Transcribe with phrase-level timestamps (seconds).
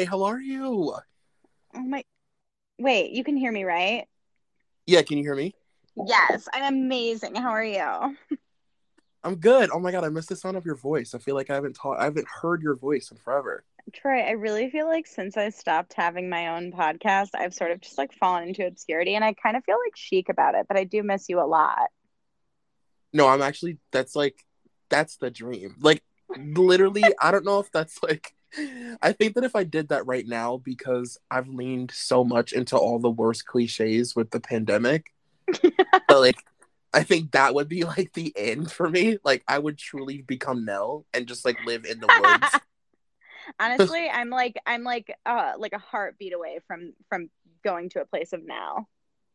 [0.00, 0.94] Hi, how are you?
[1.74, 2.02] Oh my.
[2.78, 4.06] Wait, you can hear me, right?
[4.86, 5.54] Yeah, can you hear me?
[6.06, 7.34] Yes, I'm amazing.
[7.34, 8.16] How are you?
[9.22, 9.68] I'm good.
[9.70, 11.14] Oh my god, I missed the sound of your voice.
[11.14, 13.62] I feel like I haven't taught I haven't heard your voice in forever.
[13.92, 17.82] Troy, I really feel like since I stopped having my own podcast, I've sort of
[17.82, 20.78] just like fallen into obscurity and I kind of feel like chic about it, but
[20.78, 21.90] I do miss you a lot.
[23.12, 24.46] No, I'm actually that's like
[24.88, 25.76] that's the dream.
[25.78, 26.02] Like
[26.38, 28.34] literally, I don't know if that's like
[29.02, 32.76] I think that if I did that right now because I've leaned so much into
[32.76, 35.12] all the worst cliches with the pandemic.
[36.08, 36.36] but like
[36.92, 39.18] I think that would be like the end for me.
[39.24, 42.54] Like I would truly become Nell and just like live in the woods.
[43.60, 47.30] Honestly, I'm like I'm like uh like a heartbeat away from from
[47.64, 48.88] going to a place of now.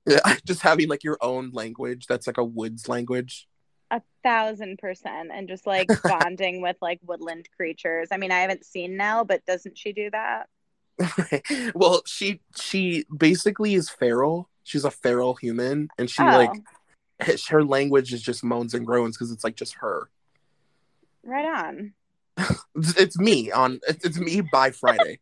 [0.06, 3.47] Yeah, just having like your own language that's like a woods language.
[3.91, 8.08] A thousand percent, and just like bonding with like woodland creatures.
[8.11, 10.50] I mean, I haven't seen Nell, but doesn't she do that?
[11.75, 14.50] well, she she basically is feral.
[14.63, 16.25] She's a feral human, and she Oh.
[16.25, 16.52] like
[17.50, 20.09] her language is just moans and groans because it's like just her.
[21.23, 21.94] Right on.
[22.97, 23.80] It's, me on.
[23.88, 25.19] It's, it's me by Friday.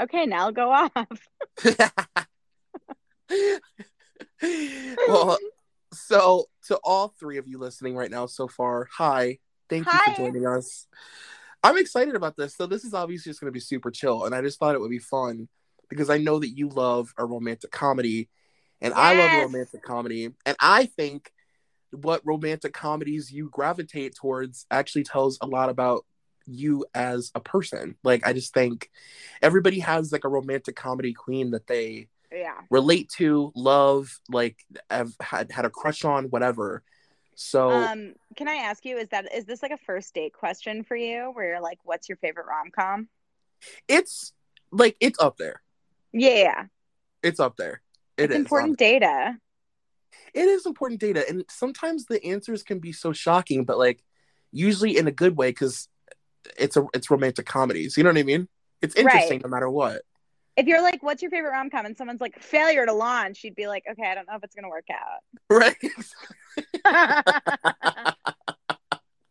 [0.00, 0.90] Okay, Nell, go off.
[5.08, 5.38] well,
[6.10, 9.38] so to all three of you listening right now so far, hi.
[9.68, 10.88] Thank you for joining us.
[11.62, 12.56] I'm excited about this.
[12.56, 14.80] So this is obviously just going to be super chill, and I just thought it
[14.80, 15.48] would be fun
[15.88, 18.28] because I know that you love a romantic comedy,
[18.80, 21.32] and I love romantic comedy, and I think
[21.92, 26.04] what romantic comedies you gravitate towards actually tells a lot about
[26.46, 27.94] you as a person.
[28.02, 28.90] Like I just think
[29.42, 32.60] everybody has like a romantic comedy queen that they Yeah.
[32.70, 34.56] relate to, love, like
[34.88, 36.82] have had had a crush on, whatever.
[37.34, 40.84] So Um, can I ask you, is that is this like a first date question
[40.84, 43.08] for you where you're like, what's your favorite rom com?
[43.88, 44.32] it's
[44.70, 45.60] like it's up there.
[46.12, 46.66] Yeah.
[47.22, 47.82] It's up there.
[48.16, 49.36] It it's is, important data.
[50.34, 54.02] It is important data, and sometimes the answers can be so shocking, but like
[54.52, 55.88] usually in a good way because
[56.58, 57.96] it's a it's romantic comedies.
[57.96, 58.48] You know what I mean?
[58.82, 59.42] It's interesting Right.
[59.44, 60.02] no matter what.
[60.60, 61.86] If you're like, what's your favorite rom com?
[61.86, 64.54] And someone's like, failure to launch, you'd be like, okay, I don't know if it's
[64.54, 65.22] gonna work out.
[65.50, 65.74] Right.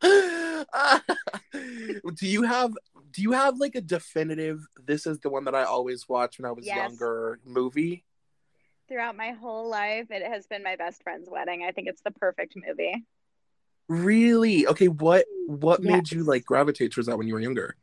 [2.16, 2.72] do you have
[3.12, 6.48] do you have like a definitive this is the one that I always watch when
[6.48, 6.78] I was Yes.
[6.78, 8.06] younger movie?
[8.88, 11.64] Throughout my whole life, it has been my best friend's wedding.
[11.64, 13.06] I think it's the perfect movie.
[13.88, 14.66] Really?
[14.66, 17.76] Okay, what what made you like gravitate towards that when you were younger?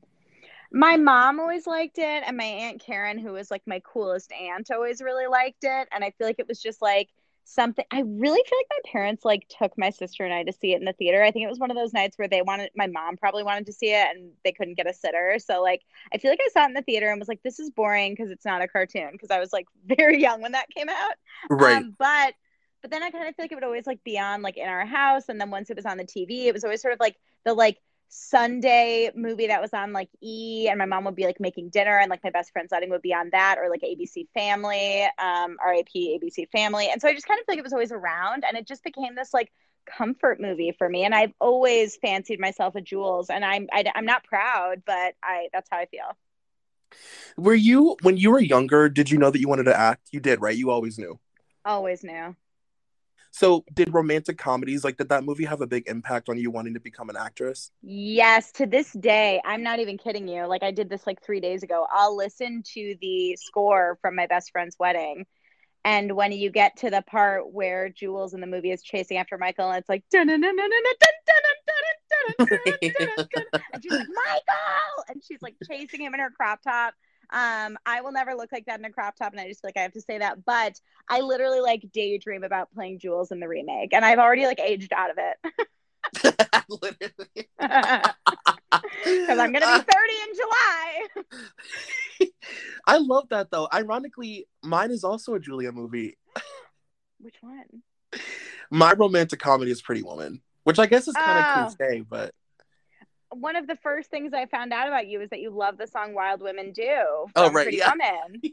[0.72, 4.70] My mom always liked it, and my aunt Karen, who was like my coolest aunt,
[4.70, 5.88] always really liked it.
[5.92, 7.08] And I feel like it was just like
[7.44, 7.84] something.
[7.90, 10.80] I really feel like my parents like took my sister and I to see it
[10.80, 11.22] in the theater.
[11.22, 13.66] I think it was one of those nights where they wanted, my mom probably wanted
[13.66, 15.38] to see it, and they couldn't get a sitter.
[15.38, 15.82] So like,
[16.12, 18.12] I feel like I saw it in the theater and was like, this is boring
[18.12, 19.10] because it's not a cartoon.
[19.12, 21.14] Because I was like very young when that came out.
[21.48, 21.76] Right.
[21.76, 22.34] Um, but
[22.82, 24.68] but then I kind of feel like it would always like be on like in
[24.68, 27.00] our house, and then once it was on the TV, it was always sort of
[27.00, 27.78] like the like
[28.08, 31.98] Sunday movie that was on like E, and my mom would be like making dinner,
[31.98, 35.56] and like my best friend's wedding would be on that, or like ABC Family, um,
[35.64, 38.44] RIP ABC Family, and so I just kind of feel like it was always around,
[38.46, 39.52] and it just became this like
[39.86, 44.06] comfort movie for me, and I've always fancied myself a Jules, and I'm I, I'm
[44.06, 46.16] not proud, but I that's how I feel.
[47.36, 50.08] Were you when you were younger, did you know that you wanted to act?
[50.12, 50.56] You did, right?
[50.56, 51.18] You always knew.
[51.64, 52.36] Always knew.
[53.36, 56.72] So, did romantic comedies like did that movie have a big impact on you wanting
[56.72, 57.70] to become an actress?
[57.82, 60.46] Yes, to this day, I'm not even kidding you.
[60.46, 61.86] Like I did this like 3 days ago.
[61.92, 65.26] I'll listen to the score from my best friend's wedding.
[65.84, 69.36] And when you get to the part where Jules in the movie is chasing after
[69.36, 70.40] Michael and it's like and she's
[73.92, 76.94] like Michael and she's like chasing him in her crop top
[77.30, 79.68] um, I will never look like that in a crop top, and I just feel
[79.68, 80.44] like I have to say that.
[80.44, 84.60] But I literally like daydream about playing Jules in the remake, and I've already like
[84.60, 85.36] aged out of it.
[86.68, 87.48] Literally.
[87.58, 91.06] Because I'm gonna be 30 in July.
[92.86, 93.68] I love that though.
[93.72, 96.16] Ironically, mine is also a Julia movie.
[97.18, 97.82] Which one?
[98.70, 101.74] My romantic comedy is Pretty Woman, which I guess is kind of Oh.
[101.76, 102.32] cliche, but
[103.40, 105.86] one of the first things I found out about you is that you love the
[105.86, 107.90] song "Wild Women Do." Oh, right, Pretty yeah.
[107.90, 108.42] Woman.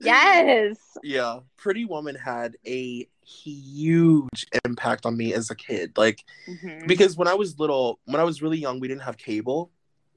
[0.00, 0.12] Yeah.
[0.12, 0.76] Yes.
[1.02, 1.38] Yeah.
[1.56, 5.92] Pretty Woman had a huge impact on me as a kid.
[5.96, 6.86] Like, Mhm.
[6.86, 9.70] because when I was little, when I was really young, we didn't have cable.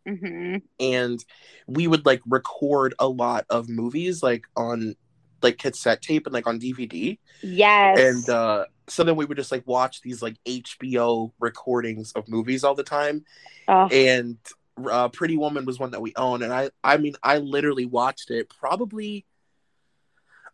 [0.06, 0.62] Mhm.
[0.80, 1.24] and
[1.68, 4.96] we would like record a lot of movies like on
[5.42, 7.18] like cassette tape and like on DVD.
[7.42, 8.00] Yes.
[8.00, 12.64] And uh so then we would just like watch these like HBO recordings of movies
[12.64, 13.26] all the time.
[13.68, 14.38] oh, And
[14.90, 18.32] uh Pretty Woman was one that we own and I I mean I literally watched
[18.32, 19.26] it probably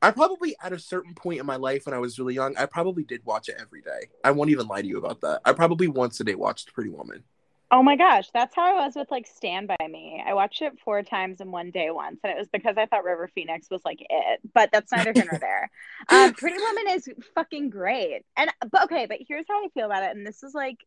[0.01, 2.65] I probably at a certain point in my life when I was really young, I
[2.65, 4.09] probably did watch it every day.
[4.21, 5.39] I won't even lie to you about that.
[5.45, 7.23] I probably once a day watched Pretty Woman.
[7.73, 10.23] Oh my gosh, that's how I was with like Stand by Me.
[10.23, 13.03] I watched it four times in one day once, and it was because I thought
[13.03, 14.41] River Phoenix was like it.
[14.53, 15.71] But that's neither here nor there.
[16.09, 20.03] Um, Pretty Woman is fucking great, and but okay, but here's how I feel about
[20.03, 20.77] it, and this is like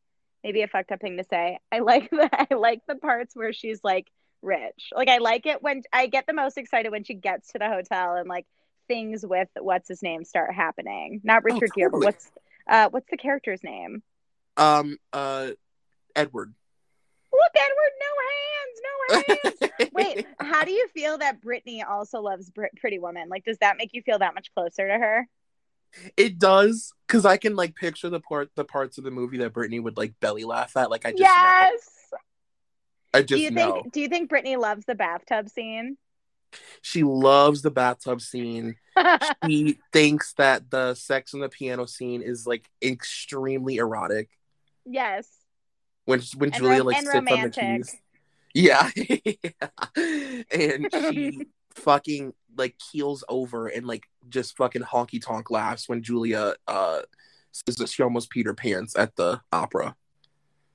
[0.45, 1.59] maybe a fucked up thing to say.
[1.73, 4.07] I like the I like the parts where she's like
[4.41, 4.91] rich.
[4.95, 7.69] Like I like it when I get the most excited when she gets to the
[7.69, 8.47] hotel and like
[8.87, 11.21] things with what's his name start happening.
[11.25, 12.31] Not Richard Gere, but what's
[12.71, 14.05] uh what's the character's name?
[14.57, 15.51] Um uh
[16.15, 16.55] Edward.
[17.37, 18.13] Look, Edward, no
[19.29, 19.91] hands, no hands.
[19.93, 23.29] Wait, how do you feel that Britney also loves Pretty Woman?
[23.29, 25.29] Like, does that make you feel that much closer to her?
[26.17, 29.53] It does, because I can like picture the part the parts of the movie that
[29.53, 30.91] Britney would like belly laugh at.
[30.91, 31.25] Like I just know.
[31.25, 31.91] yes.
[33.15, 33.73] I Do just you know.
[33.83, 33.93] think?
[33.93, 35.97] Do you think Britney loves the bathtub scene?
[36.83, 38.77] She loves the bathtub scene.
[39.45, 44.31] She thinks that the sex on the piano scene is like extremely erotic.
[44.87, 45.29] yes.
[46.07, 47.87] When when And Julia like sits on the romantic.
[47.87, 47.97] keys.
[48.55, 48.91] Yeah.
[50.53, 56.55] and she fucking like keels over and like just fucking honky tonk laughs when Julia
[56.67, 57.01] uh
[57.53, 59.95] says that she almost peed her pants at the opera.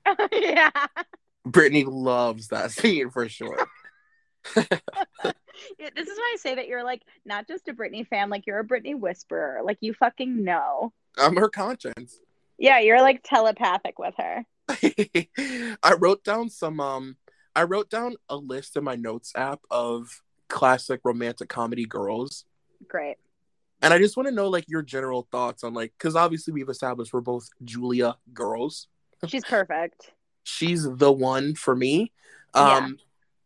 [0.32, 0.70] yeah.
[1.46, 3.66] Britney loves that scene for sure.
[4.56, 8.46] Yeah, This is why I say that you're like not just a Britney fan, like
[8.46, 9.60] you're a Britney whisperer.
[9.64, 10.92] Like you fucking know.
[11.18, 12.18] I'm her conscience.
[12.58, 14.44] Yeah, you're like telepathic with her.
[14.68, 17.16] I wrote down some um
[17.54, 22.44] I wrote down a list in my notes app of classic romantic comedy girls.
[22.88, 23.16] Great.
[23.80, 26.68] And I just want to know like your general thoughts on like cuz obviously we've
[26.68, 28.88] established we're both Julia girls.
[29.26, 30.12] She's perfect.
[30.44, 32.12] She's the one for me.
[32.54, 32.98] Um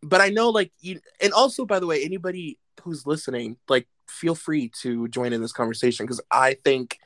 [0.02, 4.34] but I know like you and also by the way anybody who's listening like feel
[4.34, 6.98] free to join in this conversation cuz I think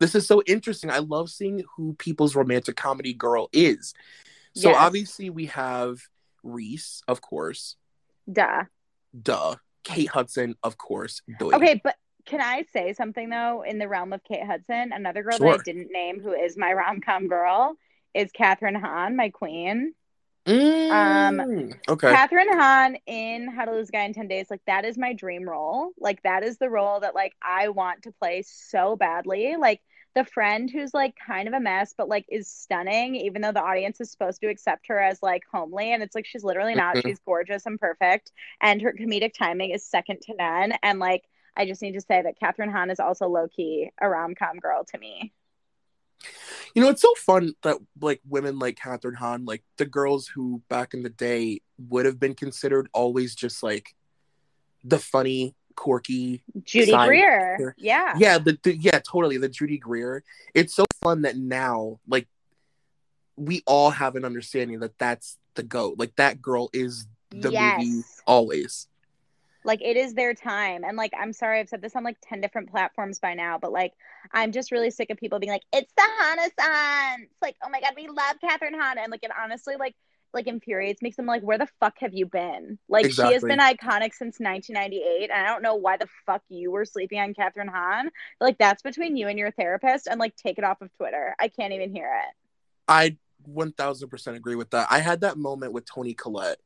[0.00, 0.90] this is so interesting.
[0.90, 3.94] I love seeing who people's romantic comedy girl is.
[4.54, 4.78] So Yes.
[4.80, 6.00] obviously we have
[6.42, 7.76] Reese, of course.
[8.30, 8.64] Duh.
[9.20, 9.56] Duh.
[9.84, 11.22] Kate Hudson, of course.
[11.40, 11.96] Okay, but
[12.26, 13.62] can I say something though?
[13.62, 16.72] In the realm of Kate Hudson, another girl that I didn't name who is my
[16.72, 17.76] rom com girl
[18.14, 19.94] is Kathryn Hahn, my queen.
[20.48, 22.08] Mm, okay.
[22.08, 25.12] Kathryn Hahn in How to Lose a Guy in 10 Days, like that is my
[25.12, 25.90] dream role.
[25.98, 29.56] Like that is the role that like I want to play so badly.
[29.58, 29.80] Like
[30.14, 33.62] the friend who's like kind of a mess, but like is stunning, even though the
[33.62, 35.92] audience is supposed to accept her as like homely.
[35.92, 36.96] And it's like she's literally not.
[36.96, 37.02] Mhm.
[37.02, 38.32] She's gorgeous and perfect.
[38.60, 40.72] And her comedic timing is second to none.
[40.82, 41.24] And like
[41.56, 44.58] I just need to say that Kathryn Hahn is also low key a rom com
[44.58, 45.32] girl to me.
[46.74, 50.62] You know, it's so fun that like women like Kathryn Hahn, like the girls who
[50.68, 53.94] back in the day would have been considered always just like
[54.84, 56.42] the funny, quirky.
[56.64, 57.56] Judy Greer.
[57.56, 57.74] character.
[57.78, 58.14] Yeah.
[58.18, 59.38] Yeah, the, the yeah, totally.
[59.38, 60.24] The Judy Greer.
[60.54, 62.28] It's so fun that now, like,
[63.36, 65.96] we all have an understanding that that's the goat.
[65.98, 67.78] Like that girl is the Yes.
[67.78, 68.88] movie always.
[69.64, 70.84] Like it is their time.
[70.84, 73.72] And like i'm sorry i've said this on like 10 different platforms by now but
[73.72, 73.92] like
[74.32, 77.80] i'm just really sick of people being like it's the hana It's like oh my
[77.80, 79.94] god we love kathryn hana and like it honestly like
[80.34, 82.78] like infuriates makes them like where the fuck have you been?
[82.88, 86.70] Like she has been iconic since 1998 and i don't know why the fuck you
[86.70, 88.10] were sleeping on kathryn hahn.
[88.40, 91.34] Like that's between you and your therapist and like take it off of twitter.
[91.38, 92.34] I can't even hear it.
[92.86, 94.88] I one thousand percent agree with that.
[94.90, 96.58] I had that moment with Toni Collette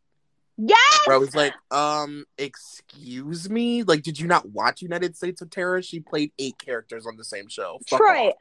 [0.69, 3.83] yes where I was like, um, excuse me?
[3.83, 5.83] Like, did you not watch United States of Tara?
[5.83, 7.79] She played eight characters on the same show.
[7.89, 8.35] Fuck troy off.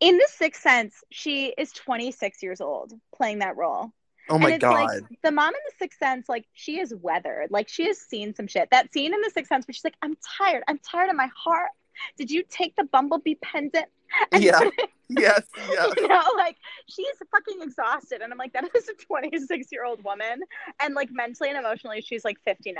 [0.00, 3.92] in the sixth sense she is 26 years old playing that role
[4.28, 4.72] Oh my and it's god.
[4.74, 7.52] like the mom in the Sixth Sense, like she is weathered.
[7.52, 8.68] Like she has seen some shit.
[8.72, 10.64] That scene in the Sixth Sense where she's like, "I'm tired.
[10.66, 11.68] I'm tired of my heart.
[12.16, 13.86] Did you take the bumblebee pendant?"
[14.32, 14.60] And Yeah.
[15.08, 15.92] yes, yes.
[15.96, 16.56] you know, like
[16.88, 20.40] she's fucking exhausted, and I'm like, that is a 26 year old woman,
[20.80, 22.76] and like mentally and emotionally, she's like 59.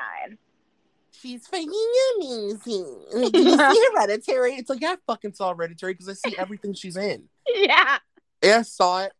[1.13, 1.73] She's fucking
[2.17, 3.05] amazing.
[3.13, 4.55] Like, Did you see Hereditary?
[4.55, 7.29] It's like, yeah, I fucking saw Hereditary because I see everything she's in.
[7.49, 7.99] Yeah,
[8.43, 9.13] Yeah, I saw it.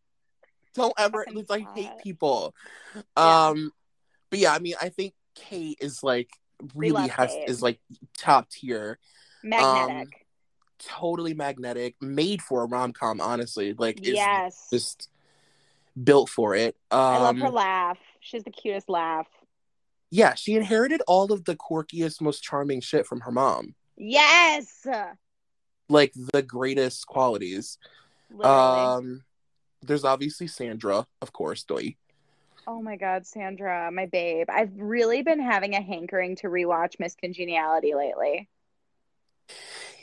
[0.75, 1.25] don't ever.
[1.25, 1.99] Fucking I hate hot.
[1.99, 2.55] people.
[2.95, 3.47] Yeah.
[3.47, 3.71] Um,
[4.29, 6.29] but yeah, I mean, I think Kate is like
[6.75, 7.49] really has Kate.
[7.49, 7.79] is like
[8.17, 8.99] top tier,
[9.49, 10.25] Magnetic.
[10.79, 13.21] totally magnetic, made for a rom com.
[13.21, 14.67] Honestly, like is yes.
[14.71, 15.09] just
[16.01, 16.75] built for it.
[16.91, 17.97] Um, I love her laugh.
[18.19, 19.27] She's the cutest laugh.
[20.09, 23.75] Yeah, she inherited all of the quirkiest, most charming shit from her mom.
[23.97, 24.85] Yes.
[25.89, 27.77] Like the greatest qualities.
[28.29, 28.79] Literally.
[28.79, 29.23] Um,
[29.81, 31.95] there's obviously Sandra, of course, Doi.
[32.67, 34.47] oh my god, Sandra, my babe.
[34.49, 38.49] I've really been having a hankering to rewatch Miss Congeniality lately.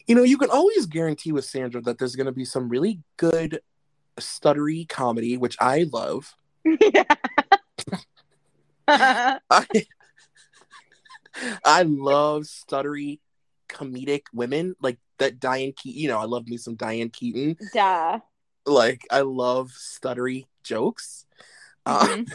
[0.06, 3.00] You know, you can always guarantee with Sandra that there's going to be some really
[3.16, 3.60] good
[4.18, 6.34] stuttery comedy, which I love.
[8.88, 9.66] I,
[11.64, 13.20] I love stuttery
[13.68, 16.00] comedic women like that Diane Keaton.
[16.00, 17.56] You know, I love me some Diane Keaton.
[17.72, 18.20] Duh.
[18.66, 21.26] Like, I love stuttery jokes.
[21.86, 22.06] Uh,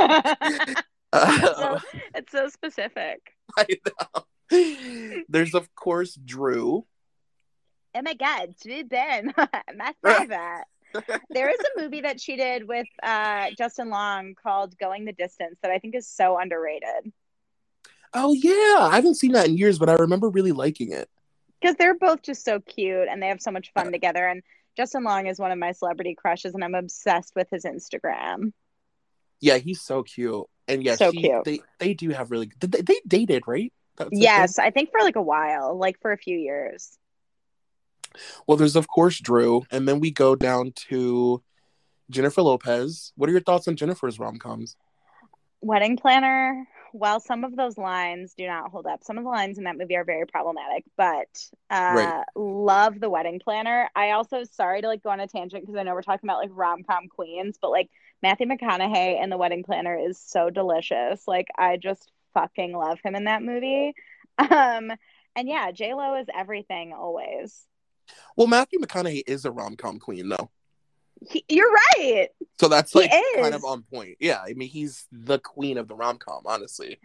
[0.00, 0.76] Mhm.
[1.12, 1.78] uh, so,
[2.14, 3.20] it's so specific.
[3.56, 4.24] I know.
[5.28, 6.86] There's, of course, Drew.
[7.96, 9.32] Oh my god, Drew Ben,
[9.76, 10.64] my favorite.
[11.30, 15.56] there is a movie that she did with uh, Justin Long called Going the Distance
[15.62, 17.12] that I think is so underrated.
[18.12, 18.86] Oh, yeah.
[18.86, 21.08] I haven't seen that in years, but I remember really liking it.
[21.60, 24.26] because they're both just so cute and they have so much fun together.
[24.26, 24.42] And
[24.76, 28.52] Justin Long is one of my celebrity crushes, and I'm obsessed with his Instagram.
[29.40, 30.44] Yeah, he's so cute.
[30.68, 31.44] And yeah, So she, cute.
[31.44, 33.72] They, they do have really they, they dated, right?
[34.10, 36.98] Yes, I think for like a while, like for a few years.
[38.46, 41.42] Well, there's of course Drew, and then we go down to
[42.10, 43.12] Jennifer Lopez.
[43.16, 44.76] What are your thoughts on Jennifer's rom coms?
[45.60, 46.66] Wedding Planner.
[46.92, 49.76] While some of those lines do not hold up, some of the lines in that
[49.76, 50.84] movie are very problematic.
[50.96, 51.26] But
[51.68, 52.24] uh, Right.
[52.36, 53.88] love the Wedding Planner.
[53.96, 56.38] I also sorry to like go on a tangent because I know we're talking about
[56.38, 57.90] like rom com queens, but like
[58.22, 61.26] Matthew McConaughey and the Wedding Planner is so delicious.
[61.26, 63.94] Like I just fucking love him in that movie.
[64.36, 64.90] Um,
[65.36, 67.64] and yeah, J Lo is everything always.
[68.36, 70.50] Well, Matthew McConaughey is a rom com queen, though,
[71.30, 72.28] He, you're right.
[72.58, 74.16] so that's like kind of on point.
[74.18, 76.98] Yeah, I mean he's the queen of the rom com, honestly.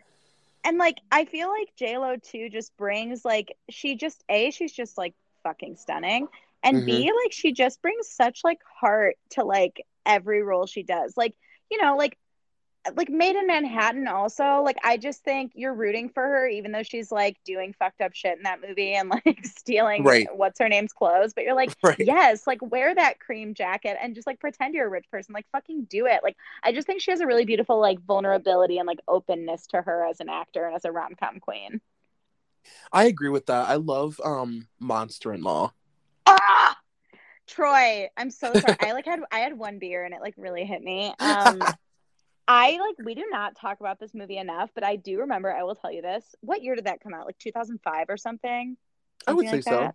[0.64, 4.72] And like I feel like J Lo too just brings like she just a she's
[4.74, 6.28] just like fucking stunning,
[6.64, 11.16] and b like she just brings such like heart to like every role she does.
[11.16, 11.36] Like
[11.70, 12.18] you know like
[12.96, 16.84] like Maid in Manhattan also like I just think you're rooting for her even though
[16.84, 20.28] she's like doing fucked up shit in that movie and like stealing Right.
[20.34, 22.00] what's her name's clothes, but you're like Right.
[22.00, 25.34] yes, like wear that cream jacket and just like pretend you're a rich person.
[25.34, 26.22] Like fucking do it.
[26.24, 29.82] Like I just think she has a really beautiful like vulnerability and like openness to
[29.82, 31.82] her as an actor and as a rom com queen.
[32.94, 33.68] I agree with that.
[33.68, 35.74] I love um Monster in Law.
[36.26, 36.78] Ah!
[37.48, 38.76] Troy, I'm so sorry.
[38.80, 41.14] I like had I had one beer and it like really hit me.
[41.20, 41.60] Um
[42.52, 45.62] I like we do not talk about this movie enough, but I do remember I
[45.62, 46.26] will tell you this.
[46.42, 47.28] What year did that come out?
[47.28, 48.76] Like 2005 or something?
[49.28, 49.94] I would say so.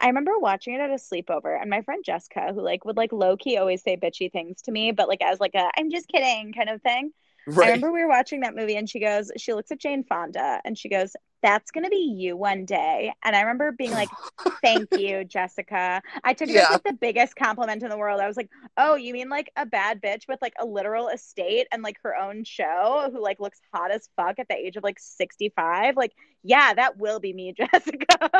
[0.00, 3.12] I remember watching it at a sleepover, and my friend Jessica, who like would like
[3.12, 6.08] low key always say bitchy things to me, but like as like a I'm just
[6.08, 7.12] kidding kind of thing.
[7.48, 10.60] I remember we were watching that movie, and she goes, she looks at Jane Fonda,
[10.64, 14.08] and she goes, "That's gonna be you one day." And I remember being like,
[14.62, 18.20] "Thank you, Jessica." I took it as like the biggest compliment in the world.
[18.20, 21.66] I was like, "Oh, you mean like a bad bitch with like a literal estate
[21.72, 24.82] and like her own show, who like looks hot as fuck at the age of
[24.84, 26.12] like 65?" Like,
[26.42, 28.30] yeah, that will be me, Jessica.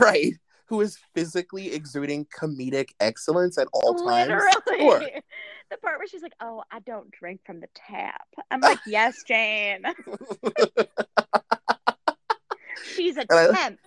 [0.00, 0.34] right.
[0.68, 4.42] Who is physically exuding comedic excellence at all times?
[4.68, 5.22] Literally.
[5.68, 9.24] The part where she's like, "Oh, I don't drink from the tap." I'm like, "Yes,
[9.26, 9.82] Jane."
[12.94, 13.78] She's a And I- temp.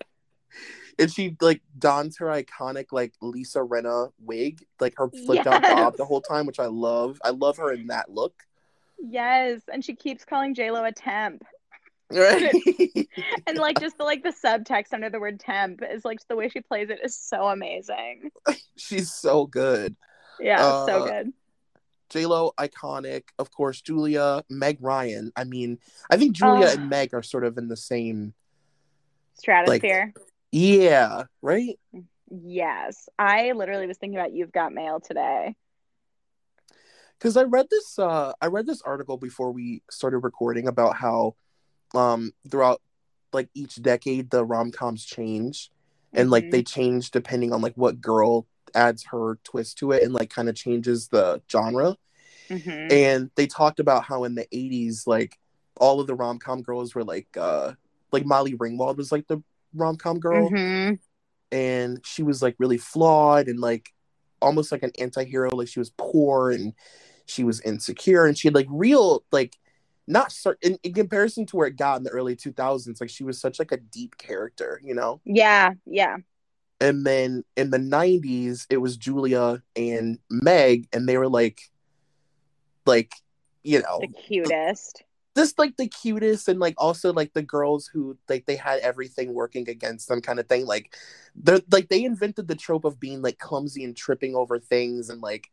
[1.00, 5.95] and she like dons her iconic like Lisa Rinna wig, like her flipped out bob
[5.95, 7.17] the whole time, which I love.
[7.24, 8.43] I love her in that look.
[9.01, 11.43] Yes, and she keeps calling J Lo a temp,
[12.12, 12.51] Right.
[13.48, 16.50] and like just the like the subtext under the word temp is like the way
[16.50, 18.32] she plays it is so amazing.
[18.75, 19.96] She's so good.
[20.39, 21.34] Yeah, so Uh, good.
[22.10, 23.82] J Lo iconic, of course.
[23.82, 25.32] Julia, Meg Ryan.
[25.36, 25.78] I mean,
[26.10, 26.74] I think Julia Oh.
[26.74, 28.34] and Meg are sort of in the same.
[29.36, 30.13] Stratosphere.
[30.51, 31.78] Yeah, right.
[32.32, 35.56] yes, I literally was thinking about You've Got Mail today.
[37.20, 38.00] Because I read this.
[38.00, 41.36] Uh, I read this article before we started recording about how,
[41.96, 42.81] um, throughout
[43.34, 45.72] like each decade the rom coms change,
[46.13, 46.51] and like Mhm.
[46.51, 50.50] they change depending on like what girl adds her twist to it, and like kind
[50.50, 51.96] of changes the genre.
[52.50, 52.91] Mhm.
[52.91, 55.38] and they talked about how in the 80s like
[55.77, 57.74] all of the rom-com girls were like uh
[58.12, 59.39] like molly ringwald was like the
[59.75, 60.98] rom-com girl Mhm.
[61.51, 63.93] and she was like really flawed and like
[64.41, 66.74] almost like an anti-hero like she was poor and
[67.27, 69.55] she was insecure and she had like real like
[70.10, 73.39] not in, in comparison to where it got in the early 2000s like she was
[73.39, 75.22] such like a deep character you know?
[75.24, 76.18] Yeah yeah.
[76.82, 81.62] And then in the 90s it was julia and meg and they were like
[82.86, 83.13] like
[83.63, 85.04] you know the cutest.
[85.38, 89.34] just like the cutest and like also like the girls who like they had everything
[89.34, 90.96] working against them kind of thing like
[91.36, 95.22] they're like they invented the trope of being like clumsy and tripping over things and
[95.22, 95.51] like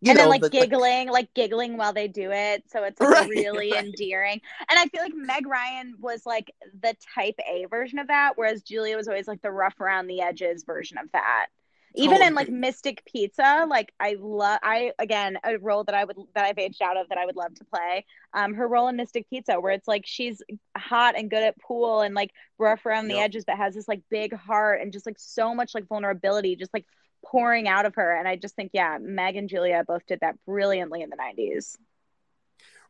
[0.00, 2.62] you and know, then like the, giggling, like, like, giggling while they do it.
[2.68, 3.84] So it's like right, really right.
[3.84, 4.40] endearing.
[4.68, 6.52] And I feel like Meg Ryan was like
[6.82, 10.20] the type A version of that, whereas Julia was always like the rough around the
[10.20, 11.46] edges version of that.
[11.94, 12.28] Even totally.
[12.28, 16.44] in like Mystic Pizza, like I love I again a role that I would that
[16.44, 18.04] I've aged out of that I would love to play.
[18.34, 20.42] Um her role in Mystic Pizza where it's like she's
[20.76, 23.24] hot and good at pool and like rough around the yep.
[23.24, 26.74] edges but has this like big heart and just like so much like vulnerability just
[26.74, 26.84] like
[27.24, 28.16] pouring out of her.
[28.16, 31.76] And I just think, yeah, Meg and Julia both did that brilliantly in the 90s.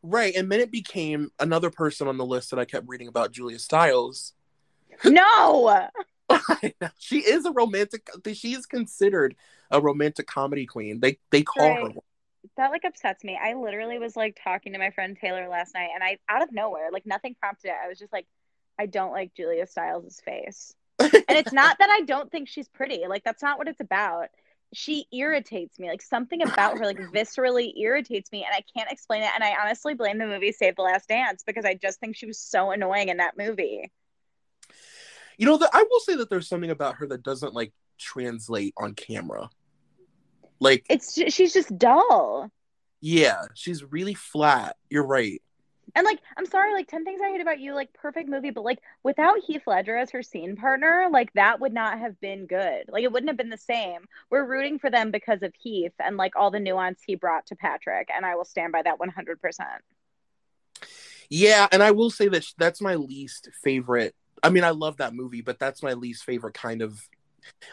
[0.01, 0.33] Right.
[0.35, 3.59] And then it became another person on the list that I kept reading about, Julia
[3.59, 4.33] Stiles.
[5.05, 5.87] No.
[6.99, 9.35] she is a romantic she is considered
[9.71, 10.99] a romantic comedy queen.
[10.99, 11.93] They they call right.
[11.93, 12.01] her
[12.57, 13.39] that like upsets me.
[13.41, 16.51] I literally was like talking to my friend Taylor last night and I out of
[16.51, 17.75] nowhere, like nothing prompted it.
[17.81, 18.27] I was just like,
[18.77, 20.75] I don't like Julia Stiles' face
[21.13, 23.05] and it's not that I don't think she's pretty.
[23.07, 24.27] Like that's not what it's about.
[24.73, 25.87] She irritates me.
[25.87, 29.31] Like something about her like viscerally irritates me and I can't explain it.
[29.33, 32.27] And I honestly blame the movie Save the Last Dance because I just think she
[32.27, 33.91] was so annoying in that movie.
[35.37, 38.73] You know, the, I will say that there's something about her that doesn't like translate
[38.77, 39.49] on camera.
[40.59, 42.51] Like it's she's just dull.
[43.01, 44.75] Yeah, she's really flat.
[44.89, 45.41] You're right.
[45.95, 48.63] And like, I'm sorry, like 10 Things I Hate About You, like perfect movie, but
[48.63, 52.85] like without Heath Ledger as her scene partner, like that would not have been good.
[52.89, 54.01] Like it wouldn't have been the same.
[54.29, 57.55] We're rooting for them because of Heath and like all the nuance he brought to
[57.55, 58.09] Patrick.
[58.15, 59.35] And I will stand by that 100%.
[61.29, 61.67] Yeah.
[61.71, 64.15] And I will say that that's my least favorite.
[64.41, 67.07] I mean, I love that movie, but that's my least favorite kind of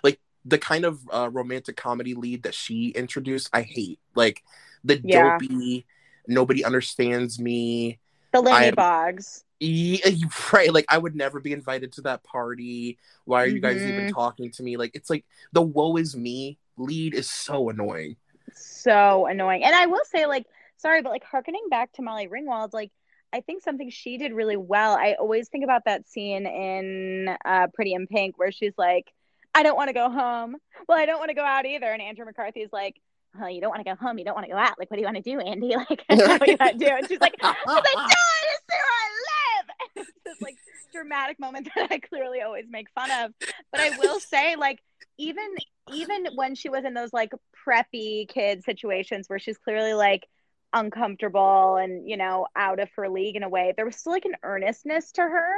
[0.03, 3.51] like the kind of uh, romantic comedy lead that she introduced.
[3.53, 4.43] I hate like
[4.85, 5.39] the yeah.
[5.39, 5.87] dopey,
[6.29, 7.99] nobody understands me
[8.33, 9.45] the Laney Boggs.
[9.59, 10.11] Yeah,
[10.53, 10.73] right.
[10.73, 12.99] Like I would never be invited to that party.
[13.25, 14.01] Why are you guys mm-hmm.
[14.01, 14.77] even talking to me?
[14.77, 18.17] Like it's like the woe is me lead is so annoying.
[18.55, 19.65] So annoying.
[19.65, 22.93] And I will say, like, sorry, but like harkening back to Molly Ringwald, like
[23.33, 24.95] I think something she did really well.
[24.95, 29.13] I always think about that scene in uh, Pretty in Pink where she's like,
[29.55, 30.57] I don't want to go home.
[30.89, 31.87] Well, I don't want to go out either.
[31.87, 33.01] And Andrew McCarthy's like,
[33.41, 34.79] oh, you don't want to go home, you don't want to go out.
[34.79, 35.75] Like, what do you want to do, Andy?
[35.77, 36.91] Like, what do you want to do?
[36.91, 37.99] And she's like, I do it.
[38.53, 39.09] It's where I
[39.97, 40.07] live.
[40.25, 40.57] this like
[40.93, 43.33] dramatic moment that I clearly always make fun of.
[43.71, 44.83] But I will say, like,
[45.19, 45.55] even
[45.93, 47.33] even when she was in those like
[47.67, 50.27] preppy kid situations where she's clearly like
[50.73, 54.25] uncomfortable and you know out of her league in a way, there was still like
[54.25, 55.53] an earnestness to her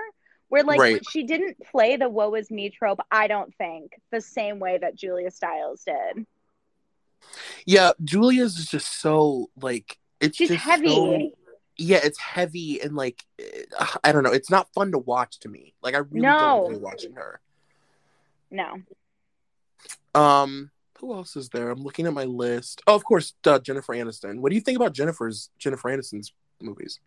[0.48, 1.02] where like right.
[1.08, 3.00] she didn't play the woe is me trope.
[3.10, 6.26] I don't think the same way that Julia Stiles did.
[7.66, 10.88] Yeah, Julia's is just so like it's She's just heavy.
[10.88, 11.30] So,
[11.76, 13.64] yeah, it's heavy and like eh,
[14.02, 14.32] I don't know.
[14.32, 15.74] It's not fun to watch to me.
[15.82, 16.38] Like I really no.
[16.38, 17.40] don't enjoy watching her.
[18.50, 18.82] No.
[20.14, 21.70] Um, who else is there?
[21.70, 22.82] I'm looking at my list.
[22.86, 24.40] Oh, of course, uh, Jennifer Aniston.
[24.40, 26.98] What do you think about Jennifer's Jennifer Aniston's movies?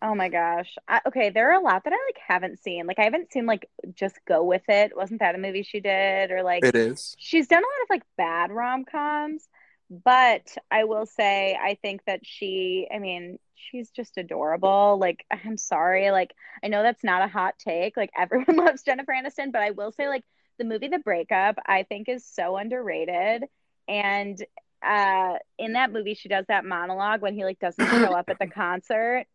[0.00, 0.76] Oh my gosh.
[0.86, 2.86] I, okay, there are a lot that I like haven't seen.
[2.86, 4.96] Like I haven't seen like Just Go With It.
[4.96, 7.16] Wasn't that a movie she did or like It is.
[7.18, 9.48] She's done a lot of like bad rom-coms,
[9.90, 14.98] but I will say I think that she, I mean, she's just adorable.
[15.00, 16.32] Like I'm sorry, like
[16.62, 17.96] I know that's not a hot take.
[17.96, 20.24] Like everyone loves Jennifer Aniston, but I will say like
[20.58, 23.44] the movie The Breakup I think is so underrated
[23.88, 24.44] and
[24.86, 28.38] uh in that movie she does that monologue when he like doesn't show up at
[28.38, 29.26] the concert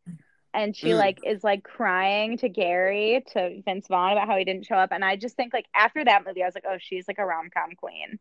[0.53, 0.97] and she mm.
[0.97, 4.91] like is like crying to Gary to Vince Vaughn about how he didn't show up
[4.91, 7.25] and I just think like after that movie I was like oh she's like a
[7.25, 8.19] rom-com queen.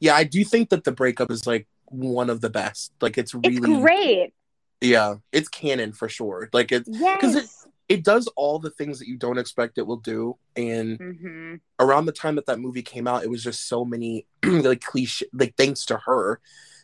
[0.00, 2.92] Yeah, I do think that the breakup is like one of the best.
[3.00, 4.32] Like it's really it's great.
[4.80, 6.48] Yeah, it's canon for sure.
[6.52, 7.66] Like it's because yes.
[7.66, 10.36] it it does all the things that you don't expect it will do.
[10.56, 11.54] And mm-hmm.
[11.78, 15.26] around the time that that movie came out, it was just so many like cliche.
[15.32, 16.40] Like thanks to her,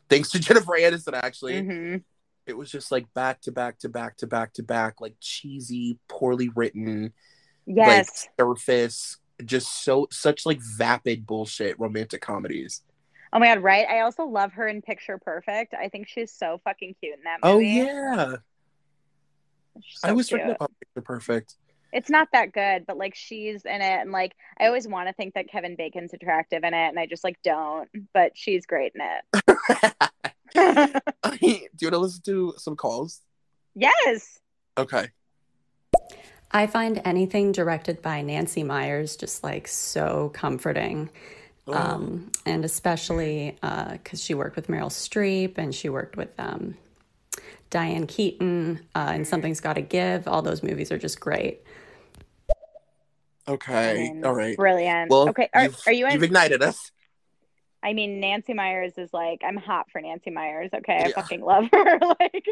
[0.08, 1.96] thanks to Jennifer Aniston, actually, mm-hmm
[2.46, 5.98] it was just like back to back to back to back to back, like cheesy,
[6.08, 7.12] poorly written,
[7.66, 12.82] yes, like surface, just so such like vapid bullshit romantic comedies.
[13.32, 13.86] Oh my god, right?
[13.88, 15.74] I also love her in Picture Perfect.
[15.74, 17.80] I think she's so fucking cute in that oh, movie.
[17.80, 18.36] Oh yeah.
[19.88, 21.54] So I was thinking about Picture Perfect.
[21.92, 25.14] It's not that good, but like she's in it, and like I always want to
[25.14, 27.88] think that Kevin Bacon's attractive in it, and I just like don't.
[28.12, 29.96] But she's great in it.
[30.54, 33.20] do you want to listen to some calls?
[33.74, 34.38] yes.
[34.78, 35.08] Okay.
[36.50, 41.10] I find anything directed by Nancy Meyers just like so comforting.
[41.66, 41.72] Oh.
[41.72, 46.76] Um, and especially because she worked with Meryl Streep and she worked with um,
[47.70, 50.28] Diane Keaton uh, and Something's Gotta Give.
[50.28, 51.62] All those movies are just great.
[53.48, 54.12] Okay.
[54.14, 54.56] I All right.
[54.56, 55.10] Brilliant.
[55.10, 55.48] Well, okay.
[55.54, 56.12] Are, you've, are you in?
[56.12, 56.90] You've ignited us.
[57.82, 60.70] I mean, Nancy Meyers is like, I'm hot for Nancy Meyers.
[60.72, 61.02] Okay.
[61.04, 61.14] I Yeah.
[61.14, 61.98] fucking love her.
[62.20, 62.46] like,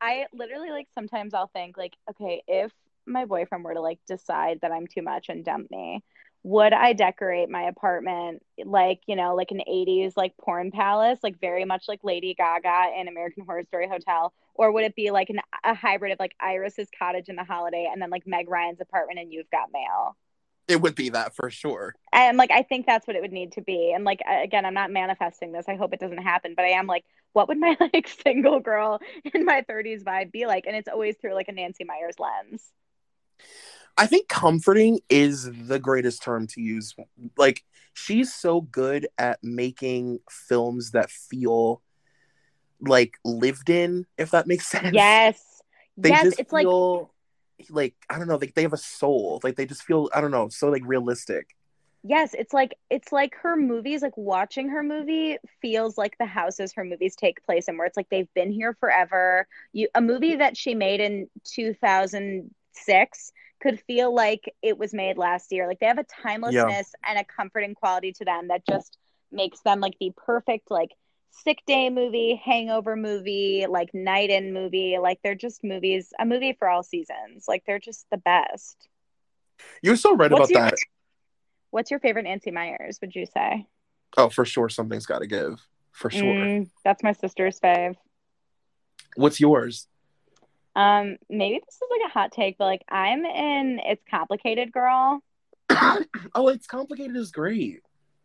[0.00, 2.70] I literally, like, sometimes I'll think, like, okay, if
[3.06, 6.02] my boyfriend were to, like, decide that I'm too much and dump me,
[6.42, 11.40] would I decorate my apartment like, you know, like an 80s, like, porn palace, like,
[11.40, 14.34] very much like Lady Gaga in American Horror Story Hotel?
[14.54, 17.88] Or would it be like an, a hybrid of, like, Iris's cottage in the holiday
[17.90, 20.16] and then, like, Meg Ryan's apartment and You've Got Mail?
[20.68, 21.94] It would be that for sure.
[22.12, 24.74] and like i think that's what it would need to be and like again i'm
[24.74, 27.76] not manifesting this i hope it doesn't happen but i am like what would my
[27.92, 29.00] like single girl
[29.34, 32.72] in my 30s vibe be like and it's always through like a nancy meyers lens
[33.96, 36.94] I think comforting is the greatest term to use.
[37.36, 41.80] Like she's so good at making films that feel
[42.80, 44.94] like lived in, if that makes sense.
[44.94, 45.62] yes
[45.96, 46.66] They yes it's feel like
[47.72, 49.40] I don't know, like they have a soul.
[49.44, 51.54] Like they just feel I don't know, so like realistic.
[52.02, 56.72] yes it's like it's like her movies like watching her movie feels like the houses
[56.74, 60.36] her movies take place in where it's like they've been here forever you a movie
[60.36, 65.86] that she made in 2006 could feel like it was made last year like they
[65.86, 68.98] have a timelessness and a comforting quality to them that just
[69.32, 70.90] makes them like the perfect like
[71.42, 76.52] sick day movie hangover movie like night in movie like they're just movies a movie
[76.58, 78.88] for all seasons like they're just the best
[79.82, 80.78] You're so right What's about your- that.
[81.70, 83.66] what's your favorite nancy meyers would you say
[84.16, 85.60] Oh, for sure something's gotta give.
[85.90, 86.22] For sure.
[86.22, 87.96] Mm, that's my sister's fave.
[89.16, 89.88] What's yours?
[90.76, 95.20] Um, maybe this is like a hot take, but like I'm in It's Complicated Girl.
[95.70, 97.80] oh, it's complicated is great.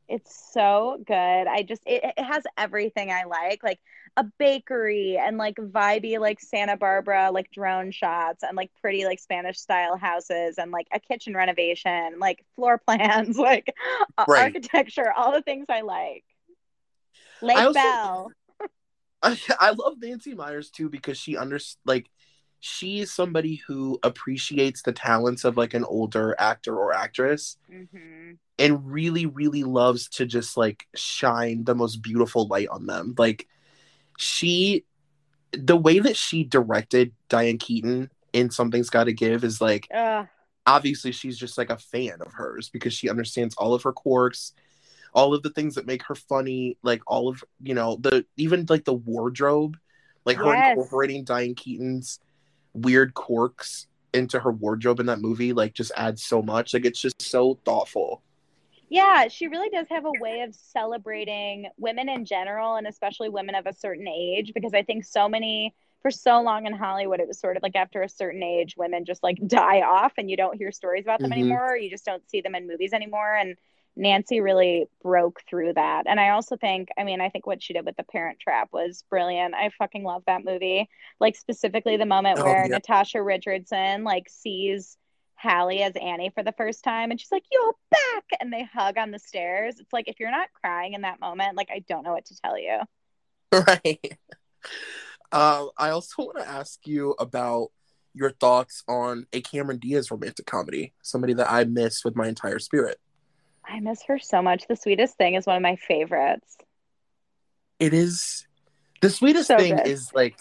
[0.10, 1.14] It's so good.
[1.48, 3.80] I just it, it has everything I like, like
[4.18, 9.20] a bakery and like vibey like Santa Barbara like drone shots and like pretty like
[9.20, 13.72] Spanish style houses and like a kitchen renovation, like floor plans, like
[14.28, 14.46] Right.
[14.46, 16.26] architecture, all the things I like.
[17.42, 18.32] Lake I also- Bell.
[19.22, 22.10] I, I love Nancy Meyers too because she under like
[22.60, 28.34] she is somebody who appreciates the talents of like an older actor or actress hmm
[28.58, 33.16] and really really loves to just like shine the most beautiful light on them.
[33.18, 33.48] Like
[34.18, 34.84] she
[35.54, 40.28] the way that she directed Diane Keaton in Something's Gotta Give is like Ugh.
[40.66, 44.54] obviously she's just like a fan of hers because she understands all of her quirks
[45.14, 48.66] all of the things that make her funny like all of you know the even
[48.70, 49.78] like the wardrobe
[50.26, 52.20] like her incorporating diane keaton's
[52.74, 57.00] weird quirks into her wardrobe in that movie like just adds so much like it's
[57.02, 58.24] just so thoughtful
[58.90, 63.54] Yeah, she really does have a way of celebrating women in general and especially women
[63.56, 67.28] of a certain age because I think so many for so long in Hollywood it
[67.28, 70.38] was sort of like after a certain age women just like die off and you
[70.38, 71.34] don't hear stories about them Mhm.
[71.34, 73.58] anymore or you just don't see them in movies anymore and
[74.00, 76.06] Nancy really broke through that.
[76.08, 78.70] And I also think, I mean, I think what she did with The Parent Trap
[78.72, 79.54] was brilliant.
[79.54, 80.90] I fucking love that movie.
[81.20, 82.76] Like specifically the moment Oh, where yeah.
[82.76, 84.98] Natasha Richardson like sees
[85.36, 88.98] Hallie as Annie for the first time and she's like, You're back and they hug
[88.98, 89.76] on the stairs.
[89.80, 92.36] It's like if you're not crying in that moment, like I don't know what to
[92.42, 92.80] tell you.
[93.54, 94.18] right
[95.32, 97.70] um i also want to ask you about
[98.14, 102.60] your thoughts on a cameron diaz romantic comedy somebody that i miss with my entire
[102.60, 103.00] spirit
[103.70, 104.66] I miss her so much.
[104.68, 106.58] The sweetest thing is one of my favorites.
[107.80, 108.48] it is
[109.02, 109.88] the sweetest So thing good.
[109.88, 110.38] is like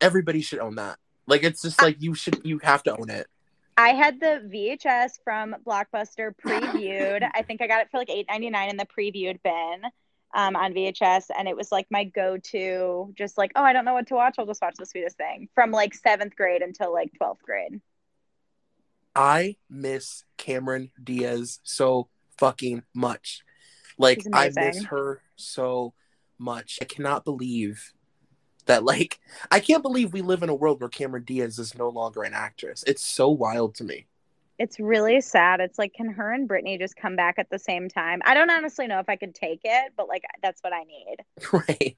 [0.00, 3.26] everybody should own that like it's just like you should you have to own it
[3.78, 7.28] I had the VHS from Blockbuster previewed.
[7.34, 9.82] I think I got it for like eight ninety nine in the previewed bin
[10.34, 13.12] um, on VHS, and it was like my go to.
[13.14, 14.36] Just like, oh, I don't know what to watch.
[14.38, 17.80] I'll just watch the sweetest thing from like seventh grade until like twelfth grade.
[19.14, 23.42] i miss cameron diaz so fucking much
[23.98, 25.92] like i miss her so
[26.38, 27.92] much i cannot believe
[28.66, 29.18] that like
[29.50, 32.34] i can't believe we live in a world where cameron diaz is no longer an
[32.34, 34.06] actress it's so wild to me
[34.58, 35.60] It's really sad.
[35.60, 38.22] It's like, can her and Britney just come back at the same time?
[38.24, 41.16] I don't honestly know if I could take it, but like, that's what I need.
[41.52, 41.96] right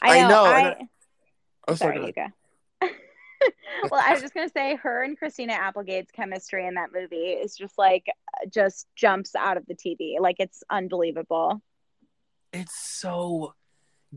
[0.00, 0.46] I know.
[0.46, 0.88] and I, I-
[1.68, 2.32] oh, sorry, sorry, go ahead.
[2.82, 2.88] you go.
[3.90, 7.56] well, I was just gonna say, her and Christina Applegate's chemistry in that movie is
[7.56, 8.06] just like,
[8.50, 10.18] just jumps out of the TV.
[10.20, 11.62] Like, it's unbelievable.
[12.52, 13.54] it's so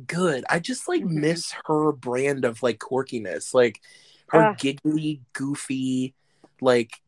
[0.08, 0.46] good.
[0.50, 1.12] I just like Mhm.
[1.20, 3.82] miss her brand of like quirkiness, like
[4.30, 4.58] her Ugh.
[4.58, 6.16] giggly, goofy,
[6.62, 7.02] like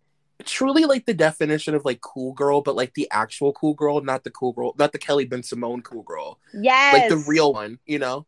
[0.44, 4.26] truly like the definition of like cool girl, but like the actual cool girl, not
[4.26, 6.92] the cool girl, not the Kelly Bensimon cool girl, Yes.
[6.94, 8.26] like the real one, you know?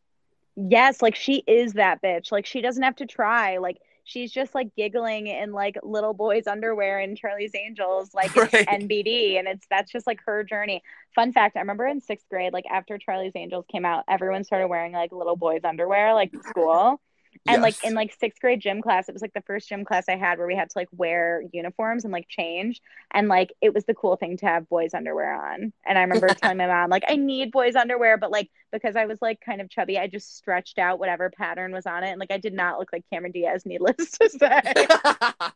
[0.56, 2.32] Yes, like she is that bitch.
[2.32, 3.58] Like she doesn't have to try.
[3.58, 8.68] Like she's just like giggling in like little boys' underwear in Charlie's Angels, like Right.
[8.68, 10.82] NBD, and it's that's just like her journey.
[11.14, 14.68] Fun fact: I remember in sixth grade, like after Charlie's Angels came out, everyone started
[14.68, 17.02] wearing like little boys' underwear, like to school.
[17.48, 20.10] And like in like sixth grade gym class, it was like the first gym class
[20.10, 22.82] I had where we had to like wear uniforms and like change.
[23.12, 25.72] And like it was the cool thing to have boys' underwear on.
[25.86, 29.06] And I remember telling my mom, like, I need boys' underwear, but like because I
[29.06, 32.10] was like kind of chubby, I just stretched out whatever pattern was on it.
[32.10, 34.62] And like I did not look like Cameron Diaz, needless to say.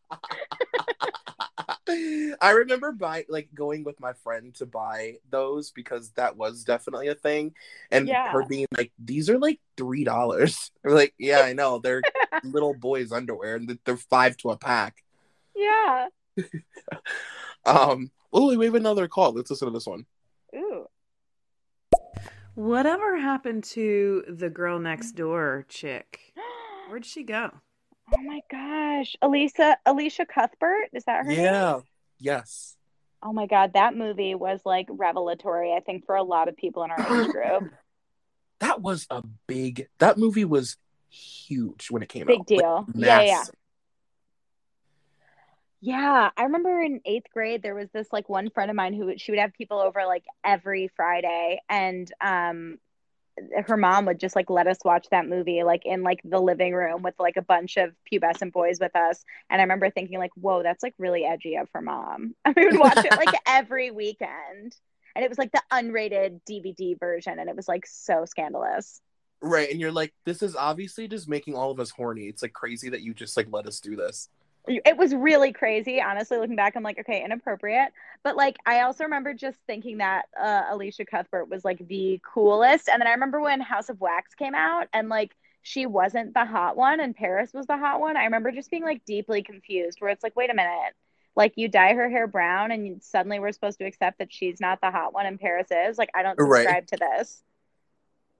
[1.88, 7.08] I remember buy like going with my friend to buy those because that was definitely
[7.08, 7.54] a thing,
[7.92, 8.26] and Yeah.
[8.26, 11.79] her being like, "These are like three dollars." I'm like, "Yeah, I know.
[11.80, 12.02] They're
[12.44, 15.04] little boys' underwear, and they're five to a pack."
[15.56, 16.08] yeah.
[17.66, 18.10] Um.
[18.32, 19.34] Oh, we have another call.
[19.34, 20.06] Let's listen to this one.
[20.56, 20.86] Ooh.
[22.56, 26.34] Whatever happened to the girl next door chick?
[26.90, 27.52] Where'd she go?
[28.14, 29.16] Oh my gosh.
[29.22, 31.40] Elisa Alicia Cuthbert, is that her name?
[31.40, 31.80] Yeah.
[32.18, 32.76] Yes.
[33.22, 36.84] Oh my god, that movie was like revelatory, I think, for a lot of people
[36.84, 37.72] in our age group.
[38.62, 39.88] That was a big.
[40.00, 40.76] That movie was
[41.10, 42.48] huge when it came Big out.
[42.48, 42.86] Big deal.
[42.94, 43.44] Like, yeah, yeah.
[45.82, 49.14] Yeah, I remember in eighth grade there was this like one friend of mine who
[49.18, 52.80] she would have people over like every Friday, and um,
[53.66, 56.74] her mom would just like let us watch that movie like in like the living
[56.74, 59.24] room with like a bunch of pubescent boys with us.
[59.50, 62.36] And I remember thinking like, whoa, that's like really edgy of her mom.
[62.46, 64.76] And we would watch it like every weekend,
[65.16, 69.00] and it was like the unrated DVD version, and it was like so scandalous.
[69.42, 72.24] Right, and you're like, this is obviously just making all of us horny.
[72.28, 74.30] It's like crazy that you just like let us do this.
[74.68, 77.92] it was really crazy honestly looking back i'm like okay inappropriate
[78.24, 82.90] but like i also remember just thinking that uh, alicia cuthbert was like the coolest
[82.90, 85.32] and then i remember when house of wax came out and like
[85.64, 88.84] she wasn't the hot one and paris was the hot one i remember just being
[88.84, 90.94] like deeply confused where it's like wait a minute
[91.38, 94.82] like you dye her hair brown and suddenly we're supposed to accept that she's not
[94.82, 96.64] the hot one and paris is like i don't Right.
[96.64, 97.42] subscribe to this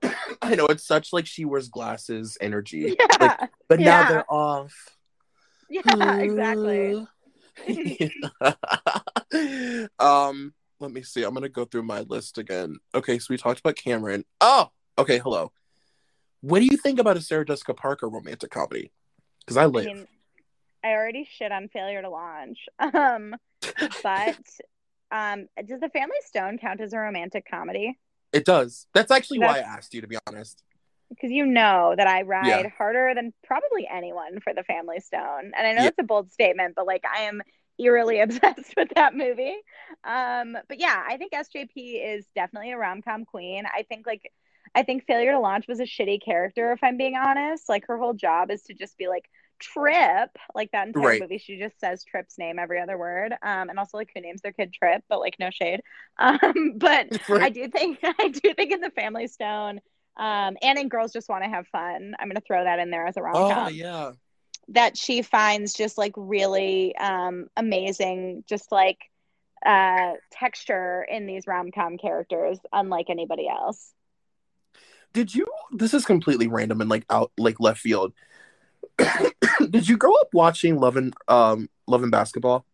[0.42, 3.86] I know it's such like she wears glasses energy, yeah Like, but Yeah.
[4.02, 4.74] now they're off.
[5.68, 7.06] yeah exactly
[9.98, 11.22] um, let me see.
[11.22, 12.76] I'm gonna go through my list again.
[12.94, 14.24] Okay, so we talked about Cameron.
[14.40, 15.18] Oh, okay.
[15.18, 15.52] Hello.
[16.40, 18.92] What do you think about a Sarah Jessica Parker romantic comedy?
[19.40, 19.86] Because I I live.
[19.86, 20.06] mean,
[20.82, 22.58] I already shit on failure to launch.
[22.94, 23.36] Um,
[24.02, 24.36] but
[25.12, 27.98] um, does the Family Stone count as a romantic comedy?
[28.32, 28.86] It does.
[28.94, 30.62] That's actually why I asked you, to be honest.
[31.08, 32.70] Because you know that I ride Yeah.
[32.78, 35.88] harder than probably anyone for the Family Stone, and I know Yeah.
[35.88, 37.42] it's a bold statement, but like I am
[37.78, 39.56] eerily obsessed with that movie.
[40.04, 43.64] Um, but yeah, I think SJP is definitely a rom com queen.
[43.66, 44.30] I think like
[44.74, 47.68] I think Failure to Launch was a shitty character, if I'm being honest.
[47.68, 49.24] Like her whole job is to just be like
[49.60, 51.20] Trip, like that entire Right.
[51.20, 51.38] movie.
[51.38, 54.52] She just says Trip's name every other word, um, and also like who names their
[54.52, 55.80] kid Trip, but like no shade.
[56.18, 59.80] Um, but I do think I do think in the Family Stone,
[60.16, 62.14] um, and in Girls Just Want to Have Fun.
[62.18, 64.12] I'm gonna throw that in there as a rom com Oh yeah.
[64.68, 68.98] that she finds just like really um, amazing, just like
[69.64, 73.92] uh, texture in these rom com characters, unlike anybody else.
[75.12, 75.46] Did you?
[75.72, 78.12] This is completely random and like out like left field.
[79.70, 82.64] Did you grow up watching Love and um Love and Basketball?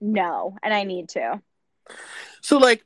[0.00, 1.40] No, and I need to.
[2.40, 2.84] So like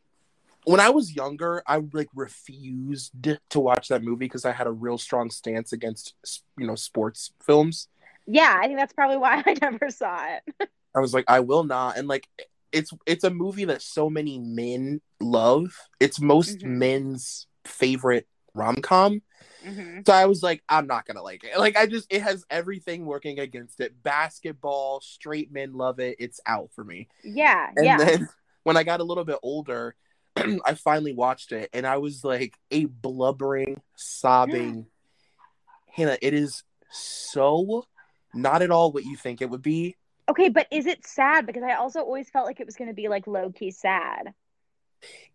[0.65, 3.13] when I was younger, I like refused
[3.51, 6.15] to watch that movie because I had a real strong stance against
[6.59, 7.89] you know sports films.
[8.27, 10.69] Yeah, I think that's probably why I never saw it.
[10.95, 12.29] I was like, I will not, and like
[12.73, 15.75] it's it's a movie that so many men love.
[16.01, 16.67] It's most Mhm.
[16.79, 19.23] men's favorite rom com.
[19.65, 21.59] hmm So I was like, I'm not gonna like it.
[21.59, 24.03] Like I just it has everything working against it.
[24.03, 26.17] Basketball, straight men love it.
[26.19, 27.09] It's out for me.
[27.23, 27.97] Yeah, And yeah.
[27.99, 28.29] then
[28.63, 29.95] when I got a little bit older,
[30.37, 34.87] I finally watched it and I was like a blubbering, sobbing.
[35.93, 37.87] Hannah, it is so
[38.35, 39.97] not at all what you think it would be.
[40.29, 41.47] Okay, but is it sad?
[41.47, 44.35] Because I also always felt like it was going to be like low key sad.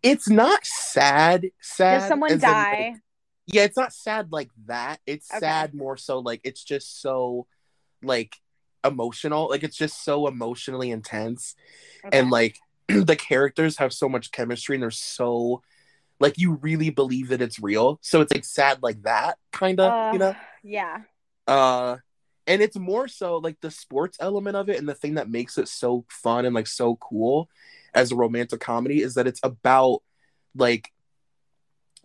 [0.02, 2.00] It's not sad, sad.
[2.00, 2.94] Does someone in, like- die?
[3.52, 5.00] Yeah, it's not sad like that.
[5.06, 5.40] It's Okay.
[5.40, 7.46] sad more so like it's just so
[8.02, 8.36] like
[8.84, 9.48] emotional.
[9.48, 11.54] Like it's just so emotionally intense.
[12.04, 12.18] Okay.
[12.18, 15.62] and like the characters have so much chemistry and they're so
[16.18, 17.98] like you really believe that it's real.
[18.02, 20.34] So it's like sad like that kind of, Uh, you know.
[20.62, 20.98] Yeah.
[21.46, 21.98] Uh
[22.46, 25.58] and it's more so like the sports element of it and the thing that makes
[25.58, 27.48] it so fun and like so cool
[27.94, 30.02] as a romantic comedy is that it's about
[30.56, 30.90] like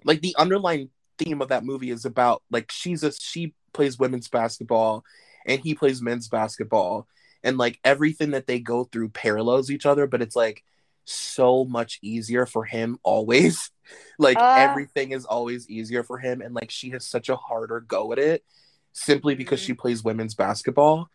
[0.03, 4.27] like the underlying theme of that movie is about like she's a she plays women's
[4.27, 5.03] basketball
[5.45, 7.07] and he plays men's basketball.
[7.43, 10.63] And like everything that they go through parallels each other but it's like
[11.05, 13.71] so much easier for him always.
[14.19, 14.53] Like Uh.
[14.57, 16.41] everything is always easier for him.
[16.41, 18.43] And like she has such a harder go at it
[18.91, 19.65] simply because Mhm.
[19.65, 21.09] she plays women's basketball.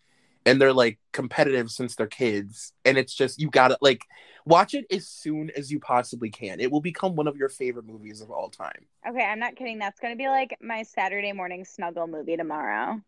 [0.47, 2.73] And they're like competitive since they're kids.
[2.87, 4.03] And it's just you gotta like
[4.45, 7.87] watch it as soon as you possibly can it will become one of your favorite
[7.87, 9.81] movies of all time Okay, I'm not kidding.
[9.81, 13.01] That's going to be like my Saturday morning snuggle movie tomorrow.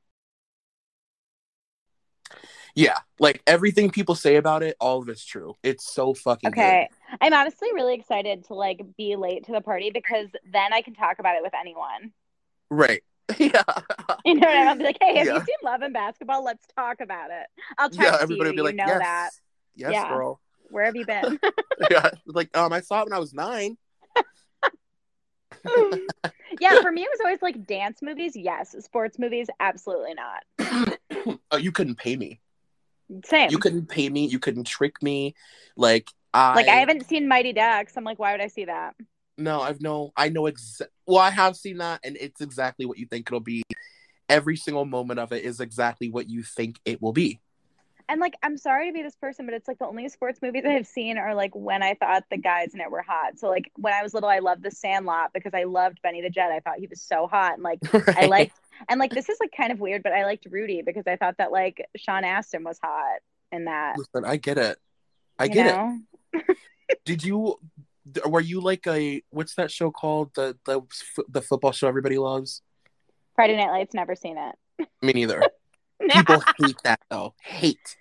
[2.74, 6.88] yeah like everything people say about it all of it's true it's so fucking Okay.
[7.20, 10.94] I'm honestly really excited to like be late to the party because then I can
[10.94, 12.12] talk about it with anyone.
[12.70, 13.02] right
[13.38, 13.62] yeah
[14.24, 14.68] You know what I mean?
[14.68, 15.34] I'll be like, hey, have Yeah.
[15.34, 16.42] you seen Love and Basketball?
[16.42, 17.46] Let's talk about it.
[17.76, 18.52] I'll text yeah everybody you.
[18.52, 19.30] will be like you know yes that.
[19.76, 20.08] yes Yeah.
[20.08, 21.38] girl Where have you been?
[21.90, 23.76] yeah like um i saw it when i was nine
[26.60, 28.36] yeah, for me, it was always like dance movies.
[28.36, 28.74] Yes.
[28.84, 31.38] Sports movies, absolutely not.
[31.50, 32.40] oh you couldn't pay me
[33.24, 33.50] Same.
[33.50, 35.34] you couldn't pay me you couldn't trick me
[35.76, 37.96] like i like, I haven't seen Mighty Ducks.
[37.96, 38.94] I'm like, why would I see that?
[39.38, 40.12] No, I've no.
[40.16, 40.92] I know exactly.
[41.06, 43.62] Well, I have seen that, and it's exactly what you think it'll be.
[44.28, 47.40] Every single moment of it is exactly what you think it will be.
[48.08, 50.64] And like, I'm sorry to be this person, but it's like the only sports movies
[50.66, 53.38] I've seen are like when I thought the guys in it were hot.
[53.38, 56.28] So like when I was little, I loved The Sandlot because I loved Benny the
[56.28, 56.50] Jet.
[56.50, 57.78] I thought he was so hot, and like
[58.16, 61.04] I liked, and like this is like kind of weird, but I liked Rudy because
[61.06, 63.20] I thought that like Sean Astin was hot
[63.52, 63.96] in that.
[63.96, 64.78] Listen, I get it.
[65.38, 65.98] I you get know?
[66.34, 66.56] it.
[67.06, 67.58] Did you?
[68.26, 70.34] Were you like a what's that show called?
[70.34, 70.82] The the
[71.30, 72.60] the football show everybody loves.
[73.34, 74.88] Friday Night Lights, never seen it.
[75.00, 75.42] Me neither.
[76.10, 77.34] People hate that though.
[77.42, 77.96] Hate.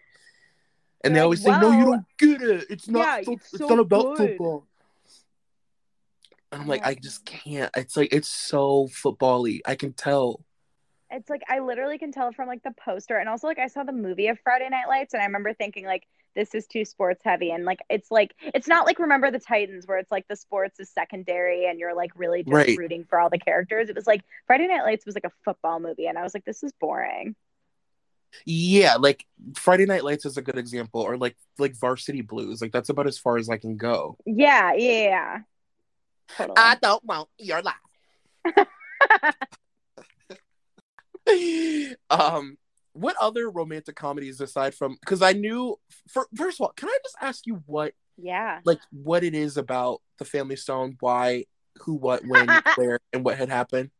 [1.03, 2.65] And they They're always say, like, "No, you don't get it.
[2.69, 3.19] It's not.
[3.19, 4.67] Yeah, fo- it's it's so not about good." football."
[6.51, 6.89] And I'm like, Yeah.
[6.89, 7.71] I just can't.
[7.75, 9.60] It's like it's so football-y.
[9.65, 10.41] I can tell.
[11.12, 13.84] It's like I literally can tell from like the poster, and also like I saw
[13.84, 17.21] the movie of Friday Night Lights, and I remember thinking like this is too sports
[17.23, 20.36] heavy, and like it's like it's not like Remember the Titans where it's like the
[20.36, 22.77] sports is secondary and you're like really just Right.
[22.77, 23.89] rooting for all the characters.
[23.89, 26.45] It was like Friday Night Lights was like a football movie, and I was like,
[26.45, 27.36] this is boring.
[28.46, 32.62] Yeah, like Friday Night Lights is a good example, or like like Varsity Blues.
[32.62, 34.17] Like that's about as far as I can go.
[34.26, 35.39] Yeah, yeah, yeah.
[36.38, 36.56] Totally.
[36.58, 37.76] I don't want your life.
[42.10, 42.58] um,
[42.93, 44.98] what other romantic comedies aside from?
[45.00, 45.78] Because I knew.
[46.08, 48.60] For, first of all, can I just ask you what yeah.
[48.65, 50.98] like what it is about the Family Stone?
[51.00, 51.46] Why,
[51.82, 53.91] who, what, when, where, and what had happened?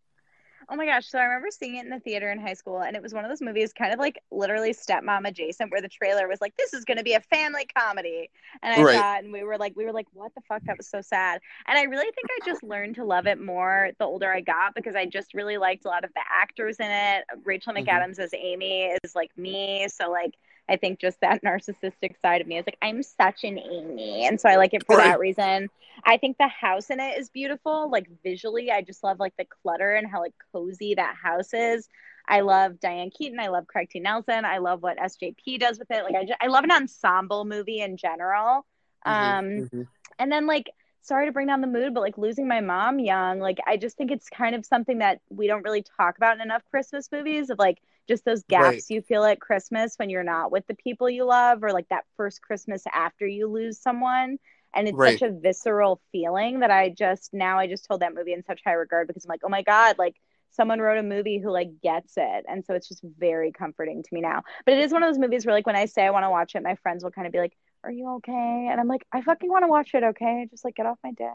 [0.70, 1.08] Oh my gosh.
[1.10, 3.26] So I remember seeing it in the theater in high school, and it was one
[3.26, 6.74] of those movies, kind of like literally stepmom adjacent, where the trailer was like, this
[6.74, 8.30] is going to be a family comedy.
[8.62, 9.06] And I Right.
[9.20, 10.64] it, and we were like, we were like, what the fuck?
[10.68, 11.42] That was so sad.
[11.68, 14.74] And I really think I just learned to love it more the older I got
[14.76, 17.26] because I just really liked a lot of the actors in it.
[17.44, 18.04] Rachel Mhm.
[18.04, 19.88] McAdams as Amy is like me.
[19.90, 20.36] So, like,
[20.70, 24.26] I think just that narcissistic side of me is like, I'm such an Amy.
[24.26, 25.10] And so I like it for Right.
[25.10, 25.70] that reason.
[26.06, 27.90] I think the house in it is beautiful.
[27.90, 31.90] Like visually, I just love like the clutter and how like cozy that house is.
[32.28, 33.40] I love Diane Keaton.
[33.40, 34.00] I love Craig T.
[34.00, 34.46] Nelson.
[34.46, 36.06] I love what SJP does with it.
[36.06, 38.66] Like I, just, I love an ensemble movie in general.
[39.06, 39.88] Um, Mhm, mhm.
[40.18, 40.70] and then like
[41.04, 43.98] sorry to bring down the mood, but like losing my mom young, like I just
[43.98, 47.50] think it's kind of something that we don't really talk about in enough Christmas movies
[47.50, 48.90] of like just those gaps Right.
[48.90, 52.06] you feel at Christmas when you're not with the people you love, or like that
[52.18, 54.38] first Christmas after you lose someone.
[54.76, 55.04] And it's Right.
[55.04, 58.62] such a visceral feeling that I just now I just hold that movie in such
[58.66, 60.16] high regard because I'm like, oh my God, like
[60.52, 62.46] someone wrote a movie who like gets it.
[62.48, 64.44] And so it's just very comforting to me now.
[64.66, 66.30] But it is one of those movies where like when I say I want to
[66.30, 67.54] watch it, my friends will kind of be like,
[67.84, 68.68] Are you okay?
[68.72, 70.48] And I'm like, I fucking want to watch it, okay?
[70.50, 71.28] Just like get off my dick.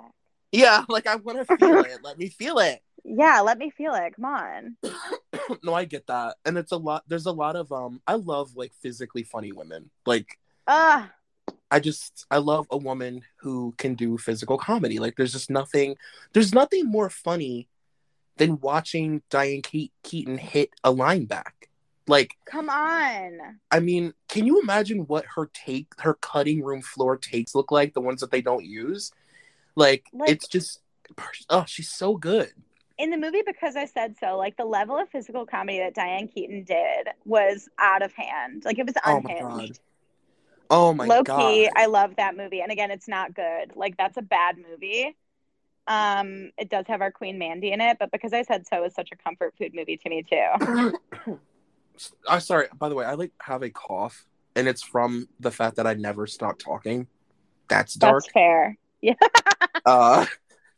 [0.53, 1.99] Yeah, like I want to feel it.
[2.03, 2.81] Let me feel it.
[3.05, 4.17] Yeah, let me feel it.
[4.17, 4.77] Come on.
[5.63, 7.05] no, I get that, and it's a lot.
[7.07, 8.03] There's a lot of um.
[8.07, 9.89] I love like physically funny women.
[10.05, 11.11] Like Ah,
[11.71, 14.99] I just I love a woman who can do physical comedy.
[14.99, 15.97] Like there's just nothing.
[16.35, 17.69] There's nothing more funny
[18.37, 21.68] than watching Diane Ke- Keaton hit a line back.
[22.09, 23.39] Like come on.
[23.71, 27.95] I mean, can you imagine what her take, her cutting room floor takes look like?
[27.95, 29.13] The ones that they don't use.
[29.77, 30.81] Like, Like- it's just.
[31.49, 32.53] Oh, she's so good.
[32.99, 36.27] In the movie, because I said so, like the level of physical comedy that Diane
[36.29, 38.65] Keaton did was out of hand.
[38.65, 39.41] Like it was unhinged.
[39.41, 39.79] Oh my god.
[40.71, 41.39] Oh my Low god.
[41.39, 42.61] key, I love that movie.
[42.61, 43.73] And again, it's not good.
[43.75, 45.17] Like that's a bad movie.
[45.87, 48.95] Um, it does have our Queen Mandy in it, but because I said so is
[48.95, 51.39] such a comfort food movie to me too.
[52.29, 52.69] I'm sorry.
[52.77, 55.95] By the way, I like have a cough, and it's from the fact that I
[55.95, 57.07] never stop talking.
[57.69, 58.25] That's dark.
[58.25, 58.79] That's fair.
[59.01, 59.15] Yeah.
[59.87, 60.27] Uh,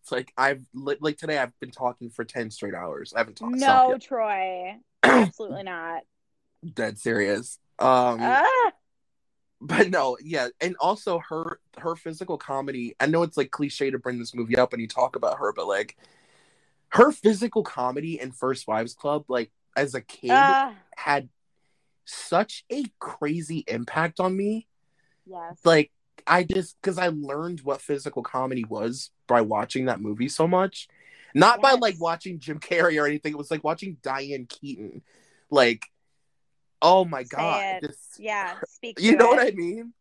[0.02, 3.12] it's like I've li- like today I've been talking for ten straight hours.
[3.14, 3.56] I haven't talked.
[3.56, 4.76] No, Troy.
[5.02, 6.02] Absolutely not.
[6.74, 7.58] Dead serious.
[7.80, 8.70] Um, Ah,
[9.60, 12.94] but no, yeah, and also her her physical comedy.
[13.00, 15.52] I know it's like cliche to bring this movie up and you talk about her,
[15.52, 15.96] but like
[16.90, 21.28] her physical comedy in First Wives Club, like as a kid, ah, had
[22.04, 24.66] such a crazy impact on me.
[25.26, 25.58] yes.
[25.64, 25.90] Like
[26.26, 30.88] I just because I learned what physical comedy was by watching that movie so much.
[31.34, 33.32] Not by like watching Jim Carrey or anything.
[33.32, 35.02] It was like watching Diane Keaton.
[35.50, 35.86] Like,
[36.82, 37.78] oh my Say god.
[37.82, 38.54] this- yeah.
[38.68, 39.00] Speak.
[39.00, 39.36] You know it.
[39.36, 39.92] what I mean?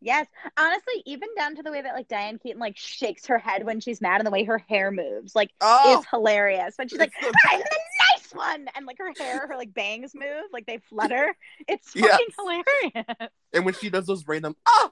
[0.00, 0.28] Yes.
[0.56, 3.80] Honestly, even down to the way that like Diane Keaton like shakes her head when
[3.80, 6.74] she's mad and the way her hair moves, like Oh, is hilarious.
[6.78, 7.64] When she's like, I'm the
[8.34, 11.34] one, and like her hair, her like bangs move, like they flutter.
[11.68, 12.10] It's Yes.
[12.10, 12.62] fucking
[12.94, 13.30] hilarious.
[13.52, 14.90] and when she does those random ah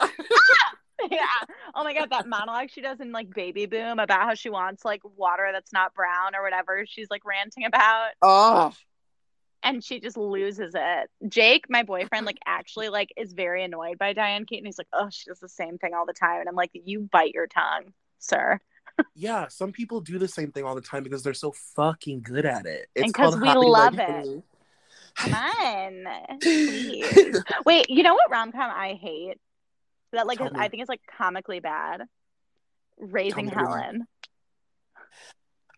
[1.10, 1.26] yeah.
[1.74, 4.84] Oh my god, that monologue she does in like Baby Boom about how she wants
[4.84, 8.10] like water that's not brown or whatever she's like ranting about.
[8.22, 8.72] oh
[9.66, 11.10] and she just loses it.
[11.26, 14.66] Jake, my boyfriend, like actually like is very annoyed by Diane Keaton.
[14.66, 17.00] He's like, oh, she does the same thing all the time, and I'm like, you
[17.10, 18.60] bite your tongue, sir.
[19.14, 22.46] Yeah, some people do the same thing all the time because they're so fucking good
[22.46, 22.88] at it.
[22.94, 24.42] It's And 'cause called we happy love it.
[25.16, 27.42] Come on, please.
[27.66, 29.38] Wait, you know what rom com I hate?
[30.12, 30.50] That like is.
[30.54, 32.02] I think it's like comically bad.
[32.98, 33.48] Raising.
[33.48, 34.06] Helen.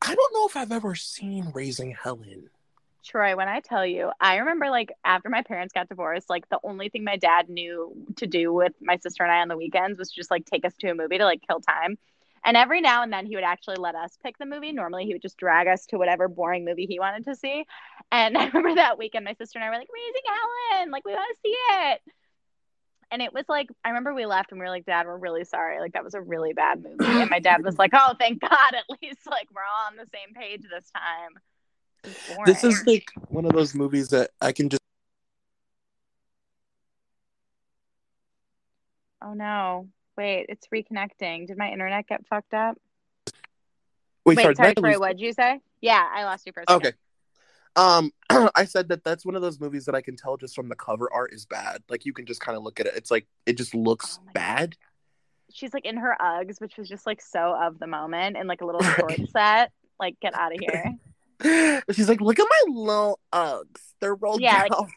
[0.02, 2.50] I don't know if I've ever seen Raising Helen.
[3.04, 6.58] Troy, when I tell you, I remember like after my parents got divorced, like the
[6.64, 9.98] only thing my dad knew to do with my sister and I on the weekends
[9.98, 11.98] was just like take us to a movie to like kill time.
[12.46, 14.70] And every now and then he would actually let us pick the movie.
[14.70, 17.66] Normally he would just drag us to whatever boring movie he wanted to see.
[18.12, 20.22] And I remember that weekend my sister and I were like, Raising
[20.70, 22.00] Helen, like we want to see it.
[23.10, 25.44] And it was like I remember we left and we were like, Dad, we're really
[25.44, 25.80] sorry.
[25.80, 27.04] Like that was a really bad movie.
[27.04, 30.06] And my dad was like, Oh, thank God, at least like we're all on the
[30.14, 31.34] same page this time.
[32.46, 34.80] This is like one of those movies that I can just
[39.20, 39.88] Oh no.
[40.16, 41.46] Wait, it's reconnecting.
[41.46, 42.78] Did my internet get fucked up?
[44.24, 44.36] wait.
[44.36, 45.60] Wait, sorry, sorry, did Troy, lose- what'd you say?
[45.80, 46.86] Yeah, I lost you for a second.
[46.86, 46.96] Okay.
[47.76, 48.10] Um,
[48.56, 50.74] I said that that's one of those movies that I can tell just from the
[50.74, 51.82] cover art is bad.
[51.88, 52.94] Like you can just kind of look at it.
[52.96, 54.34] It's like it just looks Oh my God.
[54.34, 54.76] bad.
[55.52, 58.62] She's like in her Uggs, which was just like so of the moment and like
[58.62, 59.70] a little short set.
[60.00, 61.82] Like, get out of here.
[61.92, 63.80] She's like, look at my little Uggs.
[64.00, 64.88] They're rolled Yeah, like- down.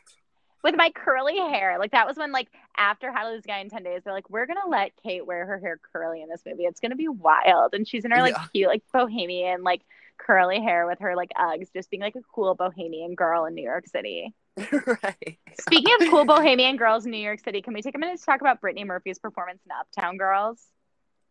[0.61, 1.77] With my curly hair.
[1.79, 4.13] Like that was when like after How to Lose a Guy in 10 Days, they're
[4.13, 6.63] like, we're gonna let Kate wear her hair curly in this movie.
[6.63, 7.73] It's gonna be wild.
[7.73, 8.45] And she's in her like Yeah.
[8.53, 9.81] cute, like bohemian, like
[10.17, 13.63] curly hair with her like Uggs, just being like a cool bohemian girl in New
[13.63, 14.33] York City.
[14.57, 15.39] right.
[15.61, 18.25] Speaking of cool bohemian girls in New York City, can we take a minute to
[18.25, 20.61] talk about Brittany Murphy's performance in Uptown Girls?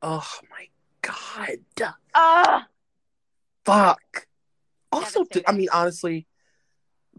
[0.01, 0.68] Oh my
[1.03, 1.59] god.
[2.14, 2.62] Oh,
[3.64, 4.26] Fuck.
[4.91, 5.26] Also.
[5.47, 6.26] I mean, honestly,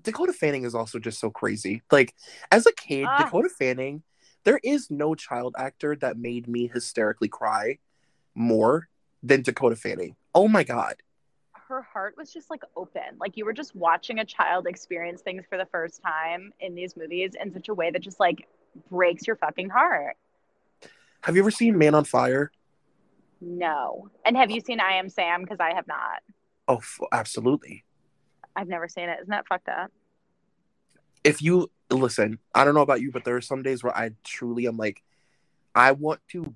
[0.04, 1.82] Dakota Fanning is also just so crazy.
[1.92, 2.14] Like,
[2.52, 3.24] as a kid, Ah.
[3.24, 4.04] Dakota Fanning,
[4.44, 7.78] there is no child actor that made me hysterically cry
[8.36, 8.88] more
[9.24, 10.16] than Dakota Fanning.
[10.34, 10.96] Oh my god.
[11.68, 13.02] her heart was just like open.
[13.20, 16.98] Like you were just watching a child experience things for the first time in these
[16.98, 18.48] movies in such a way that just like
[18.90, 20.16] breaks your fucking heart.
[21.22, 22.52] Have you ever seen Man on Fire?
[23.40, 24.10] No.
[24.26, 25.42] And have you seen I Am Sam?
[25.44, 26.24] Because I have not.
[26.68, 27.84] Oh, f- absolutely.
[28.60, 29.20] I've never seen it.
[29.22, 29.90] Isn't that fucked up?
[31.24, 34.12] If you listen, I don't know about you, but there are some days where I
[34.24, 35.02] truly am like,
[35.76, 36.56] I want to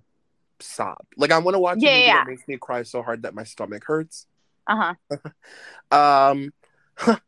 [0.60, 1.06] sob.
[1.18, 2.24] Like, I want to watch Yeah, a movie yeah.
[2.24, 4.28] that makes me cry so hard that my stomach hurts.
[4.68, 5.20] Uh huh.
[5.92, 6.54] Um,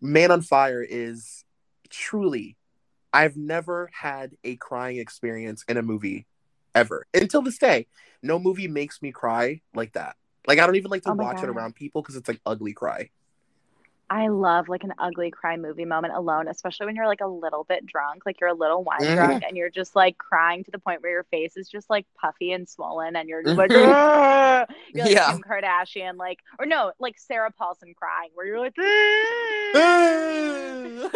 [0.00, 1.44] Man on Fire is
[1.90, 2.56] truly,
[3.12, 6.26] I've never had a crying experience in a movie
[6.74, 7.86] ever until this day.
[8.22, 10.16] No movie makes me cry like that.
[10.46, 12.72] Like I don't even like to Oh watch it around people because it's like ugly
[12.72, 13.10] cry.
[14.10, 17.64] I love like an ugly cry movie moment alone, especially when you're like a little
[17.64, 19.14] bit drunk, like you're a little wine Mhm.
[19.14, 22.06] drunk, and you're just like crying to the point where your face is just like
[22.20, 23.88] puffy and swollen, and you're like, Mhm.
[23.94, 25.30] "Ugh." you're like Yeah.
[25.32, 28.74] Kim Kardashian, like, or no, like Sarah Paulson crying, where you're like,
[29.74, 31.08] Uh,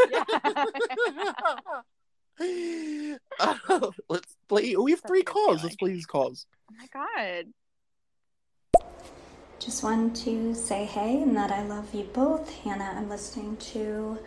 [4.09, 4.76] let's play.
[4.76, 5.62] We have three calls.
[5.62, 6.47] Let's play these calls.
[6.70, 7.47] oh my god.
[9.59, 12.52] Just wanted to say hey and that I love you both.
[12.62, 14.18] Hannah, I'm listening to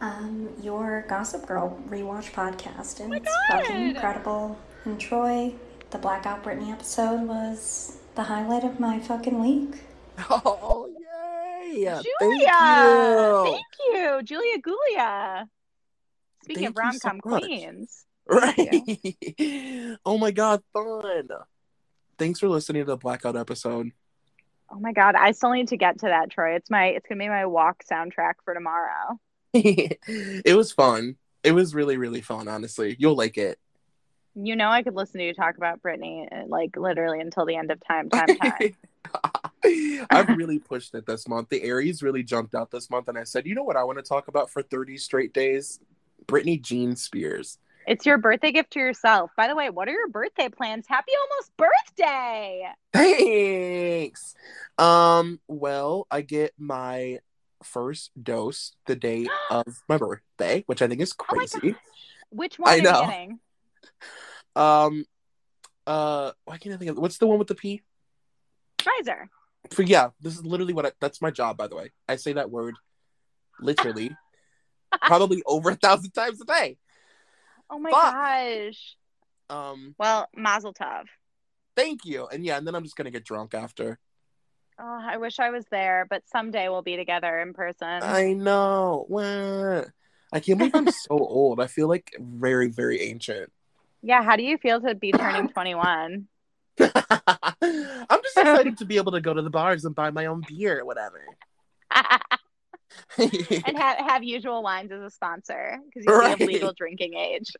[0.00, 4.58] um, your Gossip Girl rewatch podcast, and it's fucking incredible.
[4.84, 5.54] And Troy,
[5.90, 9.82] the Blackout Britney episode was the highlight of my fucking week.
[10.28, 11.82] Oh yay!
[11.84, 13.44] Julia, Thank you.
[13.44, 15.46] Thank you, Julia Gulia.
[16.44, 17.42] Speaking Thank of you rom com much.
[17.44, 19.96] queens, Right.
[20.04, 21.28] oh my god, fun.
[22.18, 23.92] Thanks for listening to the blackout episode.
[24.72, 26.54] Oh my god, I still need to get to that, Troy.
[26.54, 29.18] It's my it's gonna be my walk soundtrack for tomorrow.
[29.52, 31.16] it was fun.
[31.42, 32.96] It was really, really fun, honestly.
[32.98, 33.58] You'll like it.
[34.34, 37.56] You know, I could listen to you talk about Britney uh, like literally until the
[37.56, 38.76] end of time, time, time.
[40.10, 41.48] I've really pushed it this month.
[41.48, 43.98] The Aries really jumped out this month, and I said, you know what I want
[43.98, 45.80] to talk about for 30 straight days?
[46.26, 47.58] Britney Jean Spears.
[47.86, 49.30] It's your birthday gift to yourself.
[49.36, 50.86] By the way, what are your birthday plans?
[50.88, 52.68] Happy almost birthday!
[52.92, 54.34] Thanks.
[54.78, 57.20] Um, well, I get my
[57.62, 61.72] first dose the day of my birthday, which I think is Oh crazy.
[61.72, 61.80] gosh.
[62.30, 63.00] Which one I are you know.
[63.00, 63.40] getting?
[64.56, 65.04] um,
[65.86, 67.82] uh, why can't I think of what's the one with the P?
[68.78, 69.28] Pfizer.
[69.72, 71.56] For yeah, this is literally what I, that's my job.
[71.56, 72.76] By the way, I say that word
[73.60, 74.16] literally,
[75.02, 76.78] probably over a thousand times a day.
[77.70, 78.12] Oh my Fuck.
[78.14, 78.96] gosh.
[79.48, 81.04] Um, Well, Mazel Tov.
[81.76, 83.98] thank you, and yeah, and then I'm just gonna get drunk after.
[84.78, 88.02] Oh, I wish I was there, but someday we'll be together in person.
[88.02, 89.04] I know.
[89.08, 89.84] Well,
[90.32, 91.60] I can't believe I'm so old.
[91.60, 93.52] I feel like very, very ancient.
[94.02, 96.26] Yeah, how do you feel to be turning 21?
[96.80, 100.42] I'm just excited to be able to go to the bars and buy my own
[100.48, 101.20] beer or whatever.
[103.18, 106.40] And have, have usual wines as a sponsor because you'll be Right.
[106.40, 107.52] of legal drinking age.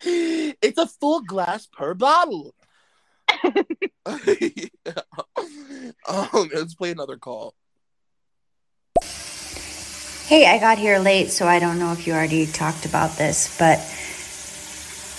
[0.62, 2.54] it's a full glass per bottle.
[4.06, 4.22] um,
[6.54, 7.54] let's play another call.
[10.26, 13.56] Hey, I got here late, so I don't know if you already talked about this,
[13.58, 13.78] but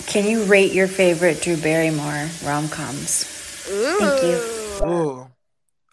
[0.08, 3.24] can you rate your favorite Drew Barrymore rom coms?
[4.00, 4.38] Thank you.
[4.86, 5.30] Oh,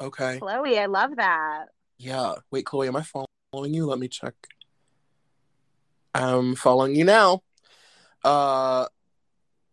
[0.01, 0.39] okay.
[0.39, 1.67] Chloe, I love that.
[2.05, 2.35] Yeah.
[2.51, 3.03] Wait, Chloe, am I
[3.53, 3.87] following you?
[3.87, 4.35] Let me check.
[6.15, 7.43] I'm following you now.
[8.23, 8.87] Uh,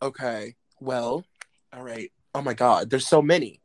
[0.00, 0.54] okay.
[0.80, 1.26] Well,
[1.74, 2.10] all right.
[2.34, 3.60] Oh my God, there's so many.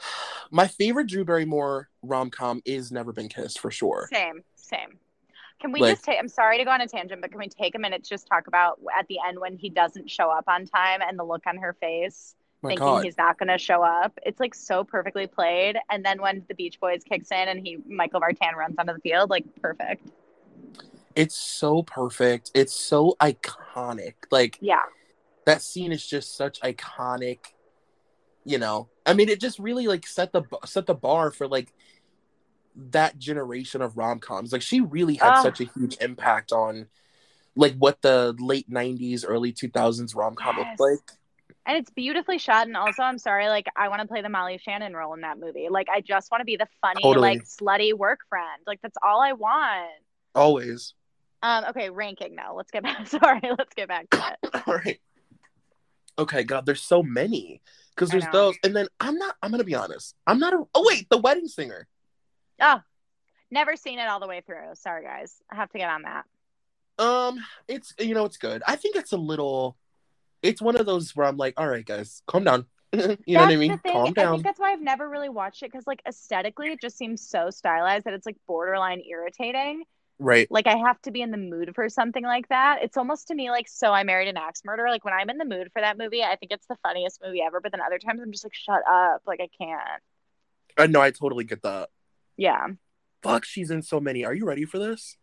[0.50, 4.08] My favorite Drew Barrymore rom com is Never Been Kissed for sure.
[4.10, 4.98] Same, same.
[5.60, 6.18] Can we Like- just take?
[6.18, 8.26] I'm sorry to go on a tangent, but can we take a minute to just
[8.26, 11.46] talk about at the end when he doesn't show up on time and the look
[11.46, 13.04] on her face, My thinking God.
[13.04, 14.18] he's not going to show up?
[14.24, 15.76] It's like so perfectly played.
[15.90, 19.00] And then when the Beach Boys kicks in and he Michael Vartan runs onto the
[19.00, 20.10] field, like perfect.
[21.14, 22.50] It's so perfect.
[22.54, 24.14] It's so iconic.
[24.30, 24.82] Like Yeah,
[25.46, 27.38] that scene is just such iconic.
[28.44, 31.72] You know, I mean, it just really like set the set the bar for like
[32.76, 34.52] that generation of rom coms.
[34.52, 36.86] Like she really had such a huge impact on
[37.56, 40.78] like what the late '90s, early 2000s rom com Yes.
[40.78, 41.19] looked like.
[41.70, 42.66] And it's beautifully shot.
[42.66, 45.38] And also, I'm sorry, like I want to play the Molly Shannon role in that
[45.38, 45.68] movie.
[45.70, 47.28] Like I just want to be the funny, Totally.
[47.28, 48.60] like slutty work friend.
[48.66, 49.88] Like that's all I want.
[50.34, 50.94] Always.
[51.44, 52.56] Um, okay, ranking now.
[52.56, 53.06] Let's get back.
[53.06, 54.62] Sorry, let's get back to it.
[54.66, 55.00] All right.
[56.18, 57.62] Okay, God, there's so many
[57.94, 59.36] because there's those, and then I'm not.
[59.40, 60.16] I'm gonna be honest.
[60.26, 60.64] I'm not a.
[60.74, 61.86] Oh wait, the wedding singer.
[62.60, 62.80] Oh,
[63.52, 64.74] never seen it all the way through.
[64.74, 65.34] Sorry, guys.
[65.50, 66.24] I have to get on that.
[66.98, 68.62] Um, it's you know it's good.
[68.66, 69.76] I think it's a little.
[70.42, 72.66] It's one of those where I'm like, all right, guys, calm down.
[72.92, 73.78] you know what I mean?
[73.86, 74.32] Calm I down.
[74.34, 77.50] think that's why I've never really watched it because, like, aesthetically, it just seems so
[77.50, 79.84] stylized that it's like borderline irritating.
[80.18, 80.50] Right.
[80.50, 82.80] Like, I have to be in the mood for something like that.
[82.82, 84.90] It's almost to me like So I Married an Axe Murderer.
[84.90, 87.42] Like, when I'm in the mood for that movie, I think it's the funniest movie
[87.42, 87.60] ever.
[87.60, 89.22] But then other times, I'm just like, shut up.
[89.26, 89.80] Like, I can't.
[90.76, 91.00] Uh, I know.
[91.00, 91.90] I totally get that.
[92.36, 92.66] Yeah.
[93.22, 94.24] Fuck, she's in so many.
[94.24, 95.16] Are you ready for this?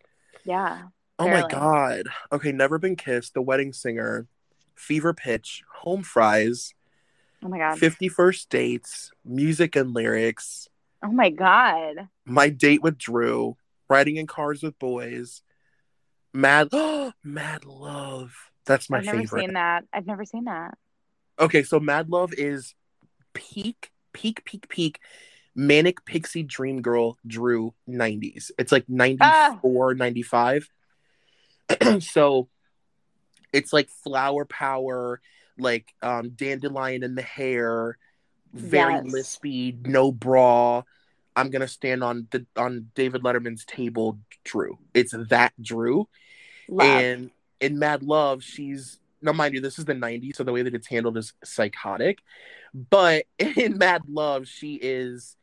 [0.45, 0.83] Yeah.
[1.19, 1.41] Oh Barely.
[1.41, 2.07] my god.
[2.31, 4.27] Okay, Never Been Kissed, The Wedding Singer,
[4.77, 6.73] Fever Pitch, Home Fries,
[7.43, 7.77] Oh my God.
[7.77, 10.69] Fifty First Dates, Music and Lyrics,
[11.03, 12.09] Oh my God.
[12.25, 13.57] My Date with Drew,
[13.89, 15.41] Riding in Cars with Boys,
[16.33, 16.69] Mad
[17.23, 18.33] Mad Love.
[18.65, 19.41] That's my I've never favorite.
[19.41, 19.85] seen that.
[19.93, 20.77] I've never seen that.
[21.39, 22.73] Okay, so Mad Love is
[23.33, 24.99] peak, peak, peak, peak
[25.57, 28.51] manic pixie dream girl Drew 90s.
[28.59, 28.85] It's like
[29.19, 29.59] ah.
[29.61, 30.69] 94, 95.
[31.99, 32.47] so
[33.57, 35.19] it's like flower power,
[35.57, 37.97] like um dandelion in the hair,
[38.53, 39.03] very Yes.
[39.05, 40.83] lispy, no bra.
[41.35, 44.77] I'm gonna stand on the on David Letterman's table, Drew.
[44.93, 46.07] It's that Drew.
[46.69, 46.87] Love.
[46.87, 50.61] And in Mad Love, she's now mind you, this is the 90s, so the way
[50.61, 52.19] that it's handled is psychotic.
[52.73, 55.35] But in Mad Love, she is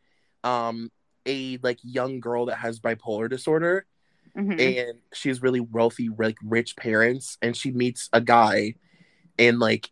[0.44, 0.90] um
[1.26, 3.86] a like young girl that has bipolar disorder
[4.36, 4.60] Mhm.
[4.60, 8.74] and she has really wealthy, like rich parents, and she meets a guy
[9.38, 9.90] and like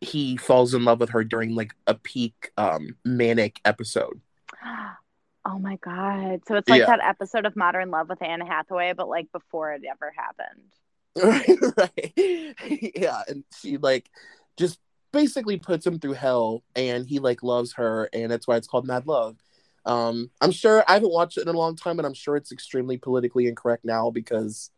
[0.00, 4.20] he falls in love with her during like a peak um manic episode.
[5.44, 6.40] Oh my god!
[6.46, 6.86] So it's like Yeah.
[6.86, 10.74] that episode of Modern Love with Anne Hathaway, but like before it ever happened.
[11.16, 12.92] right, right.
[12.94, 14.10] yeah, and she like
[14.58, 14.78] just
[15.10, 18.86] basically puts him through hell and he like loves her and that's why it's called
[18.86, 19.36] Mad Love.
[19.88, 22.52] Um I'm sure I haven't watched it in a long time and I'm sure it's
[22.52, 24.70] extremely politically incorrect now because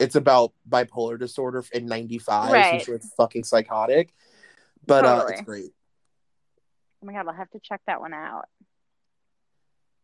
[0.00, 4.12] it's about bipolar disorder in 95 so I'm sure it's fucking psychotic.
[4.86, 5.70] But uh it's great.
[7.02, 7.28] Oh my god!
[7.28, 8.46] I'll have to check that one out.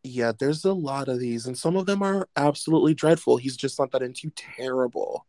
[0.04, 3.36] Yeah, there's a lot of these and some of them are absolutely dreadful.
[3.36, 5.26] He's just not that into terrible.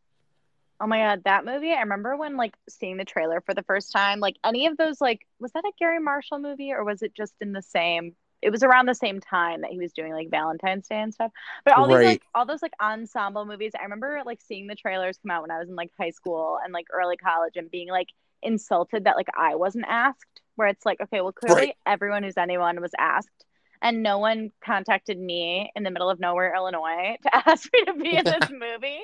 [0.80, 1.72] Oh my god, that movie!
[1.72, 4.20] I remember when like seeing the trailer for the first time.
[4.20, 7.34] Like any of those, like was that a Garry Marshall movie or was it just
[7.42, 8.16] in the same?
[8.42, 11.32] It was around the same time that he was doing like Valentine's Day and stuff.
[11.66, 13.74] But all these like all those like ensemble movies.
[13.80, 16.58] I remember like seeing the trailers come out when I was in like high school
[16.64, 18.08] and like early college and being like
[18.42, 20.42] insulted that like I wasn't asked.
[20.56, 21.76] Where it's like, okay, well clearly Right.
[21.86, 23.46] everyone who's anyone was asked.
[23.82, 27.94] And no one contacted me in the middle of nowhere, Illinois, to ask me to
[27.94, 29.00] be in this movie.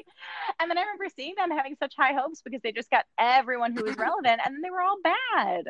[0.59, 3.73] And then I remember seeing them having such high hopes because they just got everyone
[3.73, 5.65] who was relevant and then they were all bad.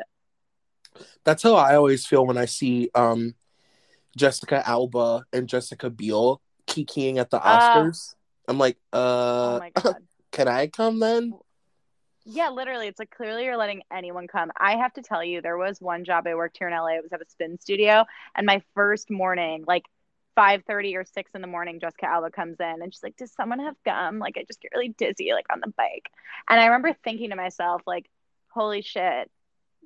[1.24, 3.34] That's how I always feel when I see um
[4.16, 7.74] Jessica Alba and Jessica Biel kikiing at the Ah.
[7.76, 8.14] Oscars.
[8.48, 9.94] I'm like, uh, oh
[10.32, 11.34] can I come then?
[12.24, 12.88] Yeah, literally.
[12.88, 14.50] It's like clearly you're letting anyone come.
[14.58, 16.96] I have to tell you, there was one job I worked here in LA.
[16.96, 18.04] It was at a spin studio.
[18.34, 19.84] And my first morning, like
[20.36, 23.60] 5.30 or 6 in the morning, Jessica Alba comes in and she's like, does someone
[23.60, 24.18] have gum?
[24.18, 26.10] Like, I just get really dizzy, like on the bike.
[26.48, 28.06] And I remember thinking to myself, like,
[28.48, 29.30] holy shit,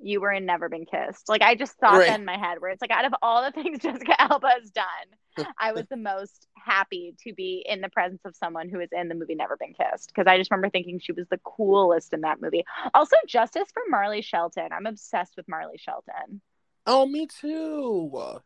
[0.01, 1.29] you were in Never Been Kissed.
[1.29, 2.07] Like, I just thought Right.
[2.07, 4.69] that in my head, where it's like, out of all the things Jessica Alba has
[4.71, 8.89] done, I was the most happy to be in the presence of someone who was
[8.91, 12.13] in the movie Never Been Kissed because I just remember thinking she was the coolest
[12.13, 12.65] in that movie.
[12.93, 14.69] Also, justice for Marley Shelton.
[14.71, 16.41] I'm obsessed with Marley Shelton.
[16.85, 18.41] Oh, me too.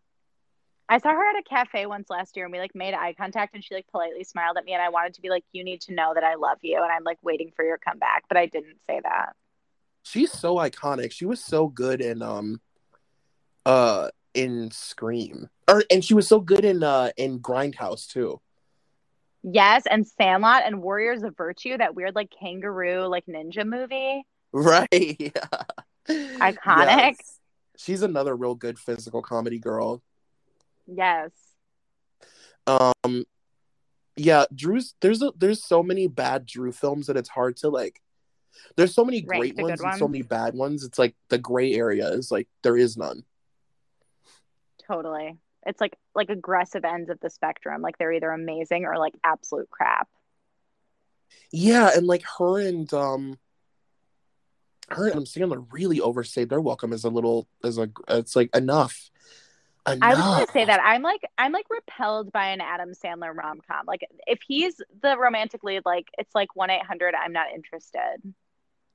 [0.88, 3.56] I saw her at a cafe once last year and we like made eye contact
[3.56, 5.82] and she like politely smiled at me and I wanted to be like, you need
[5.82, 8.46] to know that I love you and I'm like waiting for your comeback, but I
[8.46, 9.36] didn't say that.
[10.06, 11.12] She's so iconic.
[11.12, 12.62] She was so good in um
[13.66, 15.50] uh in Scream.
[15.68, 18.40] Or and she was so good in uh in Grindhouse too.
[19.42, 24.26] Yes, and Sandlot and Warriors of Virtue, that weird like kangaroo like ninja movie.
[24.52, 24.88] Right.
[24.92, 25.32] Yeah.
[26.08, 26.56] Iconic.
[27.18, 27.40] Yes.
[27.78, 30.04] She's another real good physical comedy girl.
[30.86, 31.32] Yes.
[32.68, 33.26] Um
[34.18, 38.02] yeah, Drew's there's a there's so many bad Drew films that it's hard to like
[38.76, 40.84] there's so many Rank great ones and so many bad ones.
[40.84, 43.24] It's like the gray area is like there is none.
[44.88, 45.38] Totally.
[45.66, 47.82] It's like like aggressive ends of the spectrum.
[47.82, 50.08] Like they're either amazing or like absolute crap.
[51.52, 53.40] Yeah, and like her and um
[54.90, 58.56] her and Adam Sandler really overstayed their welcome as a little as a it's like
[58.56, 59.10] enough.
[59.88, 60.00] Enough.
[60.02, 63.62] I was gonna say that I'm like I'm like repelled by an Adam Sandler rom
[63.70, 63.86] com.
[63.88, 67.14] Like if he's the romantic lead, like it's like one eight hundred.
[67.16, 68.18] I'm not interested.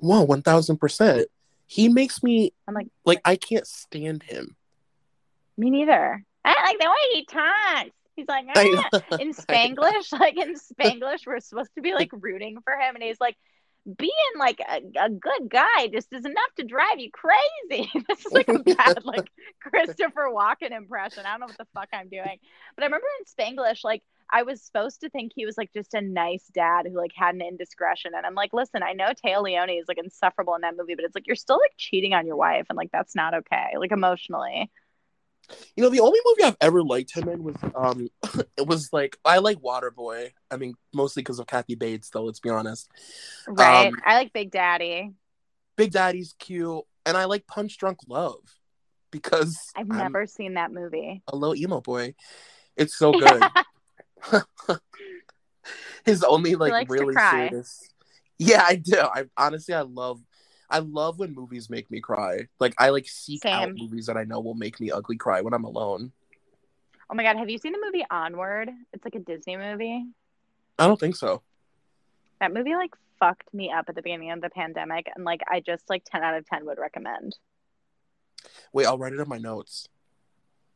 [0.01, 1.29] Whoa, one thousand percent.
[1.67, 4.57] He makes me I'm like like I can't stand him.
[5.57, 6.25] me neither.
[6.45, 7.91] I don't like the way he talks.
[8.17, 12.75] He's like "Ah." in Spanglish, like in Spanglish, we're supposed to be like rooting for
[12.75, 13.37] him, and he's like,
[13.97, 17.91] being like a, a good guy just is enough to drive you crazy.
[18.09, 19.31] this is like a bad like
[19.61, 21.25] Christopher Walken impression.
[21.27, 22.39] I don't know what the fuck I'm doing,
[22.77, 25.95] but I remember in Spanglish, like I was supposed to think he was like just
[25.95, 29.43] a nice dad who like had an indiscretion, and I'm like, listen, I know Téa
[29.43, 32.27] Leoni is like insufferable in that movie, but it's like you're still like cheating on
[32.27, 34.71] your wife, and like that's not okay, like emotionally.
[35.77, 38.09] You know, the only movie I've ever liked him in was um
[38.57, 40.33] it was like I like Waterboy.
[40.51, 42.91] I mean, mostly because of Kathy Bates, though, let's be honest.
[43.49, 43.89] Right.
[43.89, 45.13] Um, I like Big Daddy.
[45.77, 48.41] Big Daddy's cute, and I like Punch Drunk Love
[49.11, 51.23] because I've I'm never seen that movie.
[51.29, 52.15] a little emo boy.
[52.77, 53.43] It's so good.
[56.05, 57.93] His only like really serious.
[58.39, 58.99] Yeah, I do.
[58.99, 60.21] I honestly I love
[60.71, 62.49] I love when movies make me cry.
[62.59, 65.53] Like I like seek out movies that I know will make me ugly cry when
[65.53, 66.13] I'm alone.
[67.11, 68.71] Oh my god, have you seen the movie Onward?
[68.93, 70.07] It's like a Disney movie.
[70.79, 71.43] I don't think so.
[72.41, 75.61] That movie like fucked me up at the beginning of the pandemic and like I
[75.61, 77.37] just like 10 out of 10 would recommend.
[78.73, 79.89] Wait, I'll write it on my notes.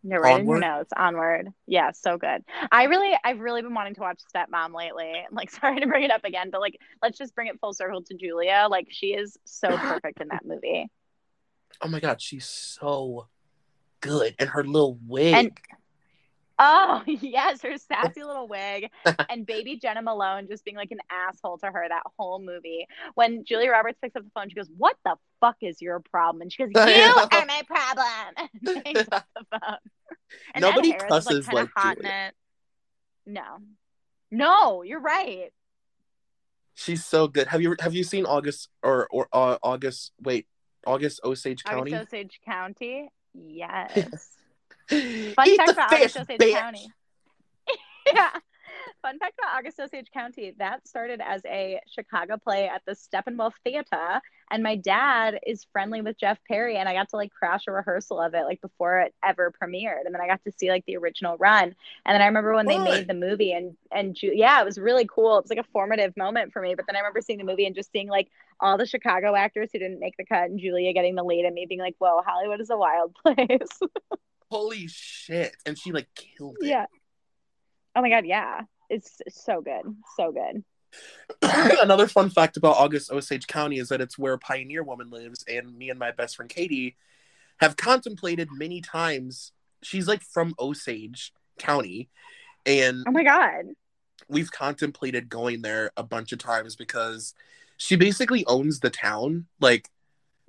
[0.07, 0.61] You're right in your Onward?
[0.61, 0.93] notes.
[0.97, 1.49] Onward.
[1.67, 2.45] Yeah, so good.
[2.71, 5.13] I really I've really been wanting to watch Stepmom lately.
[5.33, 8.03] Like sorry to bring it up again, but like let's just bring it full circle
[8.03, 8.67] to Julia.
[8.71, 10.89] Like she is so perfect in that movie.
[11.81, 13.29] Oh my god, she's so
[14.01, 14.35] good.
[14.39, 15.35] And her little wig.
[15.35, 15.59] And-
[16.59, 18.91] Oh yes, her sassy little wig
[19.29, 22.87] and baby Jena Malone just being like an asshole to her that whole movie.
[23.15, 26.43] When Julia Roberts picks up the phone, she goes, "What the fuck is your problem?"
[26.43, 28.49] And she goes, "You are my problem."
[28.85, 29.79] And the phone.
[30.55, 32.33] And Nobody Ed Harris cusses like hot in Julia.
[33.27, 33.59] No,
[34.31, 35.51] no, you're right.
[36.75, 37.49] She's so good.
[37.49, 40.13] Have you have you seen August or or uh, August?
[40.21, 40.47] Wait,
[40.87, 41.95] August Osage County.
[41.95, 43.09] August Osage County.
[43.33, 44.31] Yes.
[44.91, 46.59] Eat Fun fact the about fish, August Osage bitch.
[46.59, 46.89] County.
[48.07, 48.31] yeah.
[49.03, 53.53] Fun fact about August Osage County that started as a Chicago play at the Steppenwolf
[53.63, 54.21] Theater.
[54.51, 57.73] And my dad is friendly with Jeff Perry, and I got to like crash a
[57.73, 60.05] rehearsal of it like before it ever premiered.
[60.05, 61.75] And then I got to see like the original run.
[62.07, 64.79] And then I remember when they made the movie, and and Ju- yeah, it was
[64.79, 65.39] really cool.
[65.39, 66.75] It was like a formative moment for me.
[66.75, 68.29] But then I remember seeing the movie and just seeing like
[68.61, 71.55] all the Chicago actors who didn't make the cut, and Julia getting the lead, and
[71.55, 73.69] me being like, "Whoa, Hollywood is a wild place."
[74.51, 75.57] Holy shit!
[75.67, 76.67] And she like killed it.
[76.69, 76.87] yeah.
[77.97, 78.63] Oh my god, yeah.
[78.91, 79.83] It's so good.
[80.17, 80.65] So good.
[81.81, 85.77] Another fun fact about August Osage County is that it's where Pioneer Woman lives, and
[85.77, 86.97] me and my best friend Katie
[87.59, 89.53] have contemplated many times.
[89.83, 92.09] She's like from Osage County,
[92.67, 93.67] and Oh my god.
[94.29, 97.35] we've contemplated going there a bunch of times because
[97.77, 99.47] she basically owns the town.
[99.61, 99.89] Like,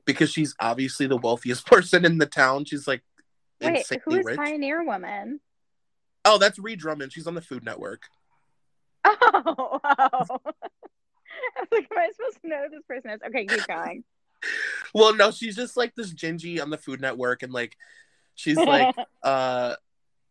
[0.06, 2.66] because she's obviously the wealthiest person in the town.
[2.66, 3.02] She's like
[3.62, 4.38] Wait, who is rich.
[4.38, 5.40] Pioneer Woman?
[6.26, 7.14] Oh, that's Ree Drummond.
[7.14, 8.04] She's on the Food Network.
[9.08, 10.42] Oh, wow.
[11.58, 13.20] I was like, am I supposed to know who this person is?
[13.28, 14.04] Okay, keep going.
[14.94, 17.76] Well, no, she's just like this Gingy on the Food Network, and like
[18.36, 19.76] she's like uh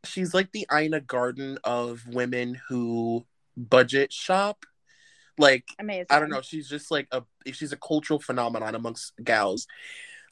[0.05, 4.67] she's like the Ina Garten of women who budget shop.
[5.37, 6.07] Like Amazing.
[6.11, 9.67] I don't know, she's just like a she's a cultural phenomenon amongst gals.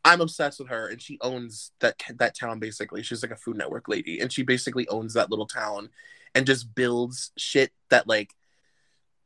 [0.05, 3.03] I'm obsessed with her, and she owns that that town basically.
[3.03, 5.90] She's like a Food Network lady, and she basically owns that little town,
[6.34, 8.34] and just builds shit that like,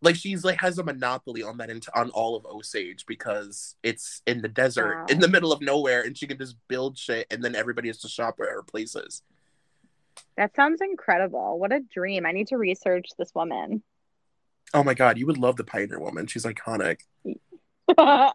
[0.03, 4.21] like she's like has a monopoly on that into on all of Osage because it's
[4.27, 5.07] in the desert, Wow.
[5.09, 7.99] in the middle of nowhere, and she can just build shit, and then everybody has
[7.99, 9.23] to shop at her places.
[10.37, 11.59] That sounds incredible.
[11.59, 12.27] What a dream.
[12.27, 13.83] I need to research this woman.
[14.75, 16.27] Oh my god, you would love the Pioneer Woman.
[16.27, 16.99] She's iconic.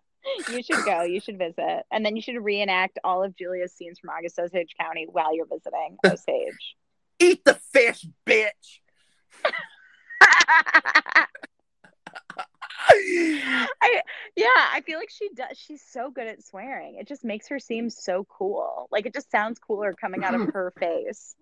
[0.52, 1.04] you should go.
[1.04, 1.84] You should visit.
[1.92, 5.46] And then you should reenact all of Julia's scenes from August Osage County while you're
[5.46, 6.76] visiting Osage.
[7.20, 8.80] Eat the fish, bitch.
[12.94, 14.02] I
[14.36, 15.58] yeah, I feel like she does.
[15.58, 16.98] She's so good at swearing.
[17.00, 18.88] It just makes her seem so cool.
[18.92, 21.36] Like it just sounds cooler coming out of her face.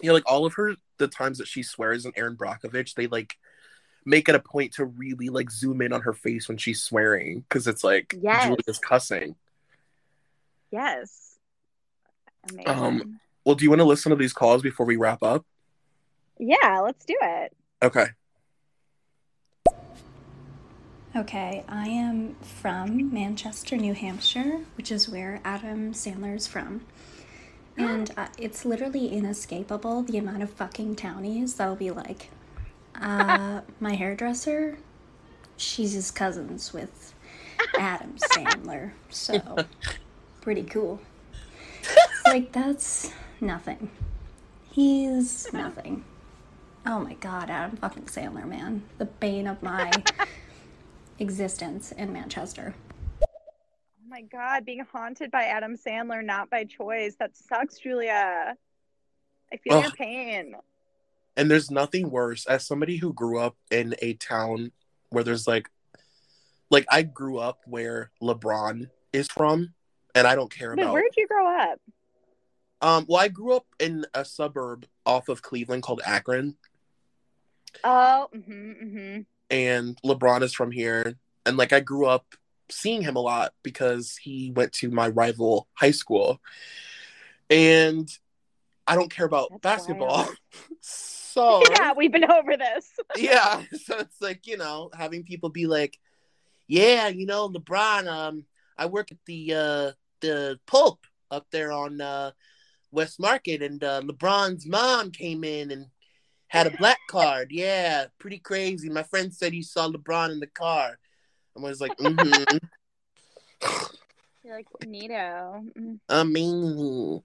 [0.00, 3.06] you know, like all of her the times that she swears in Erin Brockovich, they
[3.06, 3.36] like
[4.06, 7.40] make it a point to really like zoom in on her face when she's swearing
[7.40, 8.44] because it's like Yes.
[8.46, 9.34] Julia's cussing.
[10.70, 11.36] Yes.
[12.50, 12.68] Amazing.
[12.68, 15.44] Um, Well, do you want to listen to these calls before we wrap up?
[16.38, 17.56] yeah, let's do it.
[17.82, 18.06] Okay.
[21.14, 26.82] Okay, I am from Manchester, New Hampshire, which is where Adam Sandler's from.
[27.78, 32.28] And uh, it's literally inescapable the amount of fucking townies that'll be like,
[33.00, 34.78] uh, my hairdresser,
[35.56, 37.14] she's his cousins with
[37.78, 38.92] Adam Sandler.
[39.10, 39.56] So,
[40.40, 41.00] pretty cool.
[41.82, 43.90] It's like, that's nothing.
[44.70, 46.04] He's nothing.
[46.84, 48.82] Oh my god, Adam fucking Sandler, man.
[48.98, 49.90] The bane of my
[51.18, 52.74] existence in Manchester.
[53.22, 53.26] Oh
[54.08, 57.16] my god, being haunted by Adam Sandler, not by choice.
[57.18, 58.56] That sucks, Julia.
[59.52, 60.54] I feel your pain.
[61.36, 64.72] And there's nothing worse as somebody who grew up in a town
[65.10, 65.68] where there's like
[66.70, 69.74] like I grew up where LeBron is from
[70.14, 71.80] and I don't care Wait, about where did you grow up?
[72.82, 76.56] um well I grew up in a suburb off of Cleveland called Akron
[77.84, 79.20] Oh, mm-hmm, mm-hmm.
[79.50, 81.16] and LeBron is from here.
[81.44, 82.26] And like I grew up
[82.70, 86.40] seeing him a lot because he went to my rival high school.
[87.48, 88.08] And
[88.86, 90.28] I don't care about That's basketball.
[91.36, 92.90] so Yeah, we've been over this.
[93.16, 93.62] yeah.
[93.84, 95.98] So it's like, you know, having people be like,
[96.66, 98.44] Yeah, you know, LeBron, um,
[98.78, 102.30] I work at the uh the pulp up there on uh
[102.90, 105.86] West Market and uh LeBron's mom came in and
[106.48, 107.48] had a black card.
[107.50, 108.88] Yeah, pretty crazy.
[108.88, 110.98] My friend said he saw LeBron in the car.
[111.56, 112.56] I was like, mm-hmm.
[114.44, 115.68] You're like neato.
[115.72, 115.98] Mm.
[116.08, 117.22] Amazing.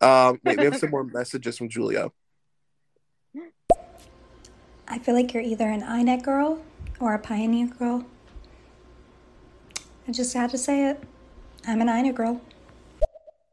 [0.00, 2.10] Um, wait, we have some more messages from Julia.
[4.90, 6.60] I feel like you're either an INET girl
[6.98, 8.04] or a Pioneer girl.
[10.08, 11.02] I just had to say it.
[11.66, 12.40] I'm an INET girl.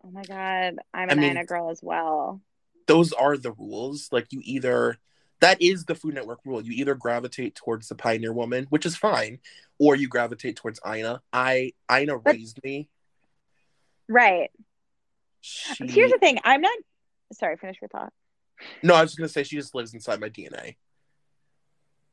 [0.05, 2.41] Oh my god, I'm I an mean- Ina girl as well.
[2.87, 4.09] those are the rules.
[4.11, 4.97] Like you either
[5.41, 6.61] that is the Food Network rule.
[6.61, 9.39] You either gravitate towards the Pioneer Woman, which is fine,
[9.77, 11.21] or you gravitate towards Ina.
[11.31, 12.87] I Ina But- raised me.
[14.09, 14.49] Right.
[15.41, 16.39] She, Here's the thing.
[16.43, 16.77] I'm not.
[17.33, 17.57] Sorry.
[17.57, 18.11] Finish your thought.
[18.81, 20.77] no, I was just gonna say she just lives inside my DNA.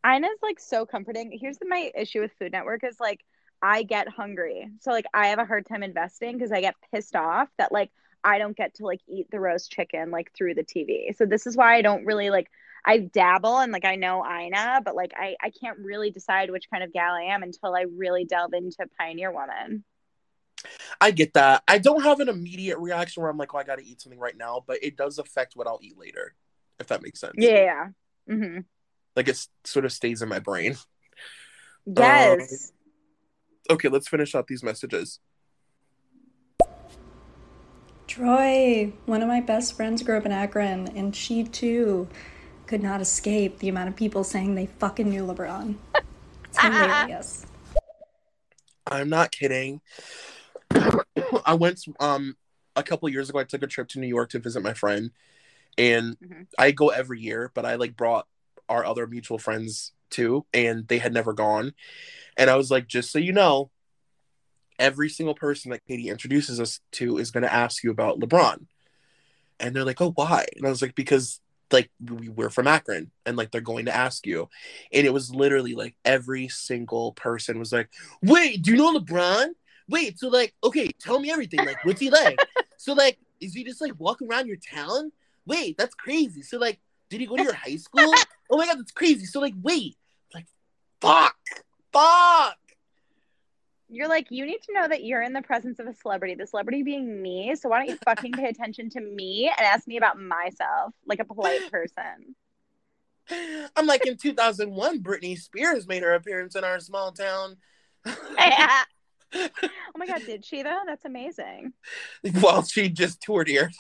[0.05, 1.37] Ina's like so comforting.
[1.41, 3.25] Here's the, my issue with Food Network is like
[3.63, 4.69] I get hungry.
[4.81, 7.91] So like I have a hard time investing because I get pissed off that like
[8.23, 11.17] I don't get to like eat the roast chicken like through the TV.
[11.17, 12.51] So this is why I don't really like
[12.85, 16.71] I dabble and like I know Ina, but like I I can't really decide which
[16.71, 19.85] kind of gal I am until I really delve into Pioneer Woman.
[21.01, 21.63] I get that.
[21.69, 24.37] I don't have an immediate reaction where I'm like, oh, I gotta eat something right
[24.37, 26.35] now, but it does affect what I'll eat later,
[26.79, 27.35] if that makes sense.
[27.37, 27.89] Yeah.
[28.29, 28.61] Mm-hmm.
[29.17, 30.77] Like it sort of stays in my brain.
[31.87, 32.73] Yes.
[33.71, 35.21] Okay, let's finish out these messages.
[38.07, 42.09] Troy, one of my best friends grew up in Akron, and she too
[42.67, 45.77] could not escape the amount of people saying they fucking knew LeBron.
[46.45, 47.47] It's hilarious.
[48.87, 49.81] I'm not kidding.
[51.47, 52.37] I went um
[52.77, 53.39] a couple years ago.
[53.39, 55.11] I took a trip to New York to visit my friend,
[55.79, 56.47] and Mhm.
[56.59, 57.51] I go every year.
[57.55, 58.27] But I like brought
[58.69, 61.75] our other mutual friends too, and they had never gone.
[62.37, 63.71] And I was like, just so you know,
[64.79, 68.67] every single person that Katie introduces us to is going to ask you about LeBron.
[69.61, 70.47] And they're like, oh, why?
[70.57, 71.41] And I was like, because
[71.73, 74.49] like we, we're from Akron, and like they're going to ask you.
[74.93, 77.91] And it was literally like every single person was like,
[78.23, 79.49] wait, do you know LeBron?
[79.89, 81.65] Wait, so like, okay, tell me everything.
[81.65, 82.39] Like, what's he like?
[82.79, 85.13] so like, is he just like walking around your town?
[85.47, 86.43] Wait, that's crazy.
[86.43, 86.81] So like,
[87.15, 88.13] did he go to your high school?
[88.51, 89.25] Oh my god, that's crazy.
[89.25, 89.97] So like, wait,
[90.35, 90.45] like,
[91.01, 91.35] fuck,
[91.95, 92.59] fuck.
[93.89, 96.47] You're like, you need to know that you're in the presence of a celebrity, the
[96.47, 97.55] celebrity being me.
[97.57, 101.21] So why don't you fucking pay attention to me and ask me about myself like
[101.21, 102.37] a polite person?
[103.75, 107.57] I'm like, in 2001, Britney Spears made her appearance in our small town.
[108.05, 108.83] yeah.
[109.35, 109.49] oh
[109.97, 110.81] my god, did she though?
[110.87, 111.73] That's amazing.
[112.41, 113.71] While she just toured here.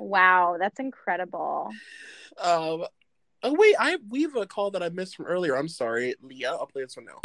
[0.00, 1.70] Wow, that's incredible.
[2.42, 2.84] Um,
[3.42, 5.56] oh wait, I we have a call that I missed from earlier.
[5.56, 6.52] I'm sorry, Leah.
[6.52, 7.20] I'll play this one now.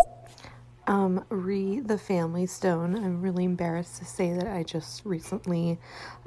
[0.85, 2.95] Um, re the Family Stone.
[2.95, 5.79] I'm really embarrassed to say that I just recently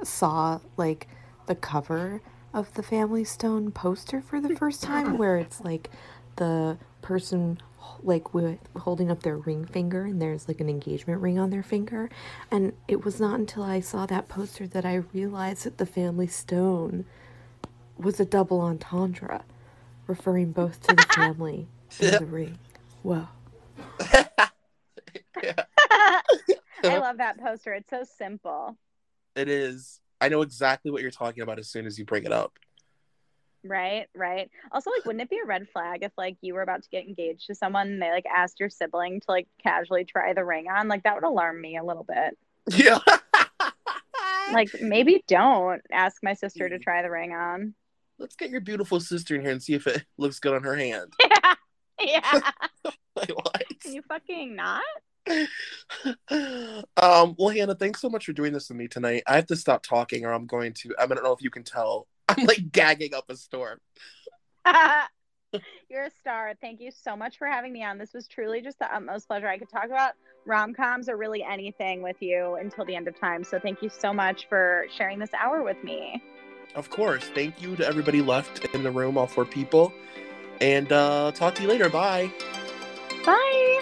[0.03, 1.07] saw like
[1.45, 2.21] the cover
[2.53, 5.91] of the Family Stone poster for the first time, where it's like
[6.37, 7.59] the person
[8.01, 11.63] like with holding up their ring finger and there's like an engagement ring on their
[11.63, 12.09] finger
[12.51, 16.27] and it was not until i saw that poster that i realized that the family
[16.27, 17.05] stone
[17.97, 19.43] was a double entendre
[20.07, 21.67] referring both to the family
[21.99, 22.57] and the ring
[23.03, 23.27] whoa
[26.83, 27.73] I love that poster.
[27.73, 28.77] It's so simple,
[29.35, 29.99] It is.
[30.19, 32.57] I know exactly what you're talking about as soon as you bring it up.
[33.63, 34.07] Right?
[34.15, 34.49] Right.
[34.71, 37.07] Also, like, wouldn't it be a red flag if like you were about to get
[37.07, 40.67] engaged to someone and they like asked your sibling to like casually try the ring
[40.69, 40.87] on?
[40.87, 42.37] Like that would alarm me a little bit.
[42.69, 42.99] Yeah.
[44.51, 47.73] Like maybe don't ask my sister to try the ring on.
[48.19, 50.75] Let's get your beautiful sister in here and see if it looks good on her
[50.75, 51.13] hand.
[52.01, 52.51] yeah.
[53.15, 53.63] Like, what?
[53.81, 54.83] Can you fucking not?
[56.27, 59.23] um, well, Hannah, thanks so much for doing this with me tonight.
[59.25, 60.93] I have to stop talking, or I'm going to.
[60.99, 62.07] I don't know if you can tell.
[62.37, 63.79] I'm like gagging up a storm.
[65.89, 66.53] You're a star.
[66.59, 67.97] Thank you so much for having me on.
[67.97, 69.47] This was truly just the utmost pleasure.
[69.47, 70.11] I could talk about
[70.45, 73.43] rom coms or really anything with you until the end of time.
[73.43, 76.21] So thank you so much for sharing this hour with me.
[76.75, 77.23] Of course.
[77.29, 79.93] Thank you to everybody left in the room, all four people.
[80.59, 81.89] And uh, talk to you later.
[81.89, 82.31] Bye.
[83.25, 83.81] Bye.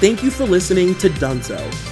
[0.00, 1.91] Thank you for listening to Dunzo.